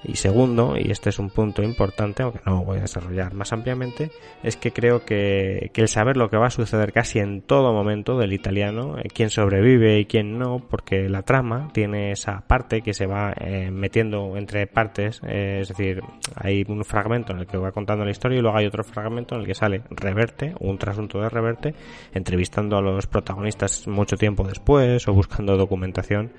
Y 0.03 0.15
segundo, 0.15 0.75
y 0.77 0.89
este 0.89 1.09
es 1.09 1.19
un 1.19 1.29
punto 1.29 1.61
importante, 1.61 2.23
aunque 2.23 2.39
no 2.45 2.63
voy 2.63 2.79
a 2.79 2.81
desarrollar 2.81 3.33
más 3.33 3.53
ampliamente, 3.53 4.11
es 4.41 4.57
que 4.57 4.71
creo 4.71 5.05
que, 5.05 5.69
que 5.73 5.81
el 5.81 5.87
saber 5.87 6.17
lo 6.17 6.29
que 6.29 6.37
va 6.37 6.47
a 6.47 6.51
suceder 6.51 6.91
casi 6.91 7.19
en 7.19 7.41
todo 7.41 7.71
momento 7.71 8.17
del 8.17 8.33
italiano, 8.33 8.97
eh, 8.97 9.09
quién 9.13 9.29
sobrevive 9.29 9.99
y 9.99 10.05
quién 10.05 10.39
no, 10.39 10.59
porque 10.59 11.07
la 11.07 11.21
trama 11.21 11.69
tiene 11.73 12.11
esa 12.11 12.41
parte 12.47 12.81
que 12.81 12.93
se 12.93 13.05
va 13.05 13.33
eh, 13.39 13.69
metiendo 13.71 14.37
entre 14.37 14.65
partes, 14.65 15.21
eh, 15.27 15.59
es 15.61 15.69
decir, 15.69 16.01
hay 16.35 16.65
un 16.67 16.83
fragmento 16.83 17.33
en 17.33 17.39
el 17.39 17.47
que 17.47 17.57
va 17.57 17.71
contando 17.71 18.03
la 18.03 18.11
historia 18.11 18.39
y 18.39 18.41
luego 18.41 18.57
hay 18.57 18.65
otro 18.65 18.83
fragmento 18.83 19.35
en 19.35 19.41
el 19.41 19.47
que 19.47 19.55
sale 19.55 19.83
Reverte, 19.89 20.55
un 20.59 20.77
trasunto 20.77 21.21
de 21.21 21.29
Reverte, 21.29 21.75
entrevistando 22.13 22.77
a 22.77 22.81
los 22.81 23.05
protagonistas 23.05 23.87
mucho 23.87 24.17
tiempo 24.17 24.47
después 24.47 25.07
o 25.07 25.13
buscando 25.13 25.57
documentación 25.57 26.31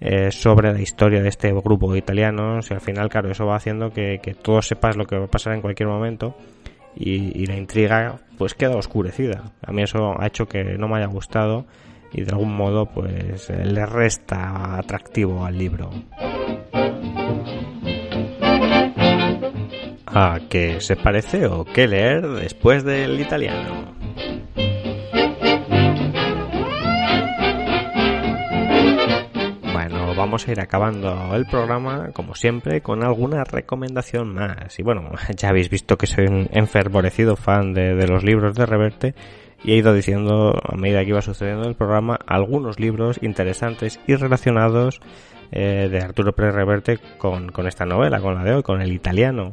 eh, 0.00 0.30
sobre 0.30 0.72
la 0.72 0.80
historia 0.80 1.22
de 1.22 1.28
este 1.28 1.52
grupo 1.52 1.92
de 1.92 1.98
italianos 1.98 2.70
y 2.70 2.74
al 2.74 2.80
final, 2.80 3.08
claro, 3.08 3.30
eso 3.30 3.46
va 3.46 3.56
haciendo 3.56 3.90
que, 3.90 4.20
que 4.22 4.34
todos 4.34 4.66
sepas 4.66 4.96
lo 4.96 5.06
que 5.06 5.16
va 5.16 5.24
a 5.26 5.30
pasar 5.30 5.54
en 5.54 5.60
cualquier 5.60 5.88
momento 5.88 6.36
y, 6.96 7.40
y, 7.40 7.46
la 7.46 7.56
intriga 7.56 8.16
pues 8.38 8.54
queda 8.54 8.76
oscurecida. 8.76 9.52
A 9.62 9.72
mí 9.72 9.82
eso 9.82 10.14
ha 10.18 10.26
hecho 10.26 10.46
que 10.46 10.76
no 10.78 10.88
me 10.88 10.98
haya 10.98 11.06
gustado 11.06 11.66
y 12.12 12.22
de 12.22 12.30
algún 12.30 12.56
modo 12.56 12.86
pues 12.86 13.50
le 13.50 13.86
resta 13.86 14.78
atractivo 14.78 15.44
al 15.44 15.58
libro. 15.58 15.90
¿A 20.06 20.38
qué 20.48 20.80
se 20.80 20.94
parece 20.94 21.46
o 21.46 21.64
qué 21.64 21.88
leer 21.88 22.22
después 22.28 22.84
del 22.84 23.20
italiano? 23.20 24.03
Vamos 30.34 30.48
a 30.48 30.50
ir 30.50 30.60
acabando 30.60 31.32
el 31.36 31.46
programa, 31.46 32.10
como 32.12 32.34
siempre, 32.34 32.80
con 32.80 33.04
alguna 33.04 33.44
recomendación 33.44 34.34
más. 34.34 34.76
Y 34.80 34.82
bueno, 34.82 35.12
ya 35.36 35.50
habéis 35.50 35.70
visto 35.70 35.96
que 35.96 36.08
soy 36.08 36.26
un 36.26 36.48
enfervorecido 36.50 37.36
fan 37.36 37.72
de, 37.72 38.04
los 38.08 38.24
libros 38.24 38.56
de 38.56 38.66
Reverte 38.66 39.14
y 39.62 39.74
he 39.74 39.76
ido 39.76 39.94
diciendo 39.94 40.60
a 40.60 40.76
medida 40.76 41.04
que 41.04 41.10
iba 41.10 41.22
sucediendo 41.22 41.68
el 41.68 41.76
programa 41.76 42.18
algunos 42.26 42.80
libros 42.80 43.20
interesantes 43.22 44.00
y 44.08 44.16
relacionados 44.16 45.00
eh, 45.52 45.88
de 45.88 45.98
Arturo 46.00 46.32
Pérez 46.32 46.56
Reverte 46.56 46.98
con 47.16 47.68
esta 47.68 47.86
novela, 47.86 48.18
con 48.18 48.34
la 48.34 48.42
de 48.42 48.54
hoy, 48.54 48.64
con 48.64 48.82
el 48.82 48.92
italiano. 48.92 49.52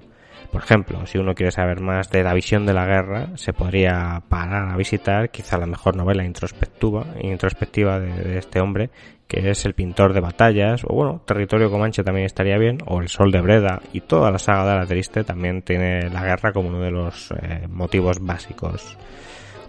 Por 0.51 0.63
ejemplo, 0.63 1.05
si 1.05 1.17
uno 1.17 1.33
quiere 1.33 1.51
saber 1.51 1.79
más 1.79 2.09
de 2.09 2.23
la 2.23 2.33
visión 2.33 2.65
de 2.65 2.73
la 2.73 2.85
guerra, 2.85 3.29
se 3.35 3.53
podría 3.53 4.21
parar 4.27 4.69
a 4.69 4.75
visitar 4.75 5.29
quizá 5.29 5.57
la 5.57 5.65
mejor 5.65 5.95
novela 5.95 6.25
introspectiva, 6.25 7.05
introspectiva 7.21 7.99
de, 8.01 8.37
este 8.37 8.59
hombre, 8.59 8.89
que 9.29 9.49
es 9.49 9.63
El 9.63 9.73
pintor 9.73 10.11
de 10.11 10.19
batallas, 10.19 10.83
o 10.83 10.93
bueno, 10.93 11.21
Territorio 11.25 11.71
Comanche 11.71 12.03
también 12.03 12.25
estaría 12.25 12.57
bien, 12.57 12.79
o 12.85 13.01
El 13.01 13.07
sol 13.07 13.31
de 13.31 13.39
Breda, 13.39 13.81
y 13.93 14.01
toda 14.01 14.29
la 14.29 14.39
saga 14.39 14.73
de 14.73 14.79
la 14.79 14.85
triste 14.85 15.23
también 15.23 15.61
tiene 15.61 16.09
la 16.09 16.25
guerra 16.25 16.51
como 16.51 16.67
uno 16.67 16.81
de 16.81 16.91
los 16.91 17.31
eh, 17.31 17.67
motivos 17.69 18.19
básicos. 18.19 18.97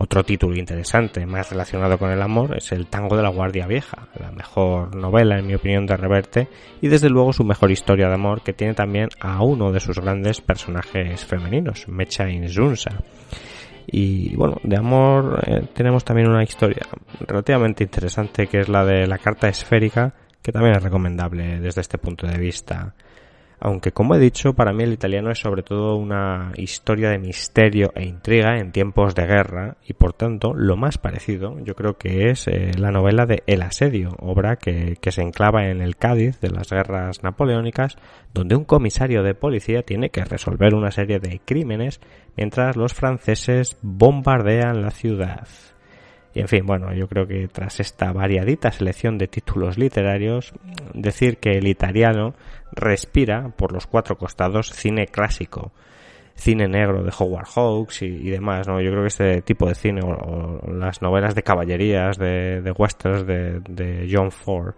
Otro 0.02 0.24
título 0.24 0.56
interesante, 0.56 1.24
más 1.26 1.50
relacionado 1.50 1.96
con 1.96 2.10
el 2.10 2.20
amor, 2.20 2.56
es 2.56 2.72
El 2.72 2.88
tango 2.88 3.16
de 3.16 3.22
la 3.22 3.28
Guardia 3.28 3.68
Vieja, 3.68 4.08
la 4.18 4.32
mejor 4.32 4.96
novela, 4.96 5.38
en 5.38 5.46
mi 5.46 5.54
opinión, 5.54 5.86
de 5.86 5.96
Reverte, 5.96 6.48
y 6.80 6.88
desde 6.88 7.08
luego 7.08 7.32
su 7.32 7.44
mejor 7.44 7.70
historia 7.70 8.08
de 8.08 8.14
amor, 8.14 8.42
que 8.42 8.52
tiene 8.52 8.74
también 8.74 9.10
a 9.20 9.44
uno 9.44 9.70
de 9.70 9.78
sus 9.78 10.00
grandes 10.00 10.40
personajes 10.40 11.24
femeninos, 11.24 11.86
Mecha 11.86 12.28
Inzunza. 12.28 12.90
Y 13.86 14.34
bueno, 14.34 14.56
de 14.64 14.76
amor 14.76 15.40
eh, 15.46 15.68
tenemos 15.72 16.04
también 16.04 16.28
una 16.28 16.42
historia 16.42 16.84
relativamente 17.20 17.84
interesante 17.84 18.48
que 18.48 18.58
es 18.58 18.68
la 18.68 18.84
de 18.84 19.06
la 19.06 19.18
carta 19.18 19.48
esférica, 19.48 20.14
que 20.42 20.50
también 20.50 20.74
es 20.74 20.82
recomendable 20.82 21.60
desde 21.60 21.80
este 21.80 21.98
punto 21.98 22.26
de 22.26 22.38
vista. 22.38 22.92
Aunque 23.64 23.92
como 23.92 24.16
he 24.16 24.18
dicho, 24.18 24.54
para 24.54 24.72
mí 24.72 24.82
el 24.82 24.92
italiano 24.92 25.30
es 25.30 25.38
sobre 25.38 25.62
todo 25.62 25.94
una 25.94 26.50
historia 26.56 27.10
de 27.10 27.20
misterio 27.20 27.92
e 27.94 28.02
intriga 28.04 28.58
en 28.58 28.72
tiempos 28.72 29.14
de 29.14 29.24
guerra 29.24 29.76
y 29.86 29.92
por 29.92 30.14
tanto 30.14 30.52
lo 30.52 30.76
más 30.76 30.98
parecido 30.98 31.56
yo 31.60 31.76
creo 31.76 31.96
que 31.96 32.30
es 32.30 32.48
eh, 32.48 32.72
la 32.76 32.90
novela 32.90 33.24
de 33.24 33.44
El 33.46 33.62
asedio, 33.62 34.16
obra 34.18 34.56
que, 34.56 34.96
que 35.00 35.12
se 35.12 35.22
enclava 35.22 35.68
en 35.68 35.80
el 35.80 35.94
Cádiz 35.94 36.40
de 36.40 36.50
las 36.50 36.70
guerras 36.70 37.22
napoleónicas 37.22 37.98
donde 38.34 38.56
un 38.56 38.64
comisario 38.64 39.22
de 39.22 39.36
policía 39.36 39.84
tiene 39.84 40.10
que 40.10 40.24
resolver 40.24 40.74
una 40.74 40.90
serie 40.90 41.20
de 41.20 41.40
crímenes 41.44 42.00
mientras 42.36 42.74
los 42.74 42.94
franceses 42.94 43.78
bombardean 43.80 44.82
la 44.82 44.90
ciudad. 44.90 45.46
Y 46.34 46.40
en 46.40 46.48
fin, 46.48 46.64
bueno, 46.64 46.94
yo 46.94 47.08
creo 47.08 47.26
que 47.26 47.48
tras 47.48 47.80
esta 47.80 48.12
variadita 48.12 48.72
selección 48.72 49.18
de 49.18 49.28
títulos 49.28 49.76
literarios, 49.76 50.54
decir 50.94 51.36
que 51.38 51.58
el 51.58 51.66
italiano 51.66 52.34
respira 52.72 53.50
por 53.56 53.72
los 53.72 53.86
cuatro 53.86 54.16
costados 54.16 54.72
cine 54.72 55.06
clásico, 55.08 55.72
cine 56.34 56.68
negro 56.68 57.02
de 57.02 57.12
Howard 57.18 57.46
Hawks 57.54 58.02
y, 58.02 58.30
demás, 58.30 58.66
¿no? 58.66 58.80
Yo 58.80 58.90
creo 58.90 59.02
que 59.02 59.08
este 59.08 59.42
tipo 59.42 59.68
de 59.68 59.74
cine, 59.74 60.00
o, 60.02 60.08
o 60.08 60.72
las 60.72 61.02
novelas 61.02 61.34
de 61.34 61.42
caballerías, 61.42 62.16
de, 62.16 62.62
de 62.62 62.70
westerns 62.72 63.26
de, 63.26 63.60
de 63.68 64.08
John 64.10 64.30
Ford, 64.30 64.74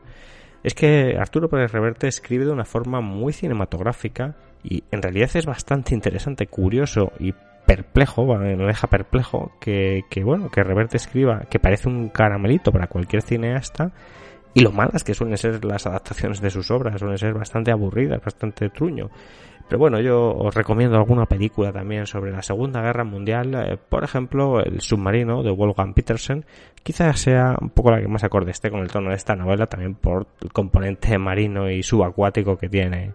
es 0.65 0.75
que 0.75 1.17
Arturo 1.19 1.49
Pérez 1.49 1.71
Reverte 1.73 2.09
escribe 2.09 2.47
de 2.47 2.51
una 2.51 2.65
forma 2.65 3.01
muy 3.01 3.33
cinematográfica 3.33 4.35
y 4.63 4.83
en 4.91 5.03
realidad 5.03 5.31
es 5.35 5.47
bastante 5.47 5.95
interesante, 5.95 6.47
curioso 6.47 7.13
y 7.21 7.35
perplejo, 7.67 8.27
me 8.37 8.57
deja 8.57 8.87
perplejo 8.89 9.53
que, 9.61 10.05
que, 10.11 10.25
bueno, 10.25 10.51
que 10.51 10.63
Reverte 10.63 10.97
escriba, 10.97 11.47
que 11.51 11.59
parece 11.59 11.89
un 11.89 12.09
caramelito 12.09 12.73
para 12.73 12.87
cualquier 12.87 13.23
cineasta, 13.23 13.93
y 14.55 14.61
lo 14.61 14.71
malas 14.71 15.03
que 15.03 15.15
suelen 15.15 15.37
ser 15.37 15.65
las 15.65 15.87
adaptaciones 15.87 16.41
de 16.41 16.51
sus 16.51 16.71
obras, 16.71 17.01
suelen 17.01 17.19
ser 17.19 17.35
bastante 17.35 17.73
aburridas, 17.73 18.21
bastante 18.25 18.71
truño. 18.71 19.11
Pero 19.69 19.79
bueno, 19.79 19.99
yo 20.01 20.31
os 20.31 20.55
recomiendo 20.55 20.97
alguna 20.97 21.25
película 21.25 21.73
también 21.73 22.07
sobre 22.07 22.31
la 22.31 22.43
Segunda 22.43 22.83
Guerra 22.83 23.03
Mundial, 23.05 23.55
eh, 23.55 23.79
por 23.89 24.05
ejemplo, 24.05 24.63
El 24.63 24.81
submarino 24.81 25.43
de 25.43 25.51
Wolfgang 25.51 25.95
Petersen, 25.95 26.45
quizás 26.83 27.19
sea 27.19 27.57
un 27.61 27.71
poco 27.71 27.91
la 27.91 28.01
que 28.01 28.09
más 28.09 28.25
acorde 28.25 28.51
esté 28.51 28.71
con 28.71 28.81
el 28.81 28.91
tono 28.91 29.09
de 29.11 29.17
esta 29.17 29.35
novela, 29.35 29.67
también 29.67 29.95
por 29.95 30.27
el 30.43 30.53
componente 30.53 31.17
marino 31.19 31.71
y 31.71 31.83
subacuático 31.83 32.59
que 32.59 32.69
tiene. 32.69 33.15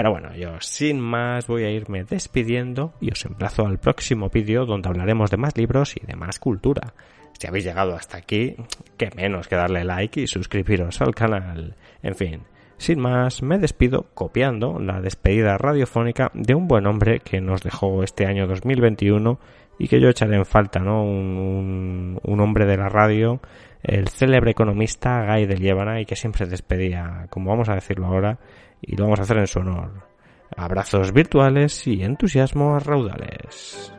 Pero 0.00 0.12
bueno, 0.12 0.34
yo 0.34 0.58
sin 0.60 0.98
más 0.98 1.46
voy 1.46 1.64
a 1.64 1.70
irme 1.70 2.04
despidiendo 2.04 2.94
y 3.02 3.12
os 3.12 3.22
emplazo 3.26 3.66
al 3.66 3.76
próximo 3.76 4.30
vídeo 4.30 4.64
donde 4.64 4.88
hablaremos 4.88 5.30
de 5.30 5.36
más 5.36 5.58
libros 5.58 5.94
y 5.94 6.06
de 6.06 6.16
más 6.16 6.38
cultura. 6.38 6.94
Si 7.38 7.46
habéis 7.46 7.66
llegado 7.66 7.94
hasta 7.94 8.16
aquí, 8.16 8.56
que 8.96 9.10
menos 9.14 9.46
que 9.46 9.56
darle 9.56 9.84
like 9.84 10.22
y 10.22 10.26
suscribiros 10.26 11.02
al 11.02 11.14
canal. 11.14 11.76
En 12.02 12.14
fin, 12.14 12.44
Sin 12.78 12.98
más, 12.98 13.42
me 13.42 13.58
despido 13.58 14.06
copiando 14.14 14.78
la 14.78 15.02
despedida 15.02 15.58
radiofónica 15.58 16.30
de 16.32 16.54
un 16.54 16.66
buen 16.66 16.86
hombre 16.86 17.20
que 17.20 17.42
nos 17.42 17.62
dejó 17.62 18.02
este 18.02 18.24
año 18.24 18.46
2021 18.46 19.38
y 19.78 19.86
que 19.86 20.00
yo 20.00 20.08
echaré 20.08 20.36
en 20.36 20.46
falta, 20.46 20.80
¿no? 20.80 21.04
Un, 21.04 22.18
un, 22.22 22.40
hombre 22.40 22.64
de 22.64 22.78
la 22.78 22.88
radio, 22.88 23.42
el 23.82 24.08
célebre 24.08 24.50
economista 24.50 25.24
Guy 25.26 25.46
de 25.46 25.56
Liébana 25.56 26.00
y 26.00 26.06
que 26.06 26.16
siempre 26.16 26.46
despedía, 26.46 27.26
como 27.30 27.50
vamos 27.50 27.68
a 27.68 27.74
decirlo 27.74 28.06
ahora, 28.06 28.38
y 28.80 28.96
lo 28.96 29.04
vamos 29.04 29.20
a 29.20 29.22
hacer 29.22 29.38
en 29.38 29.46
su 29.46 29.60
honor. 29.60 30.08
Abrazos 30.56 31.12
virtuales 31.12 31.86
y 31.86 32.02
entusiasmo 32.02 32.74
a 32.74 32.80
raudales. 32.80 33.92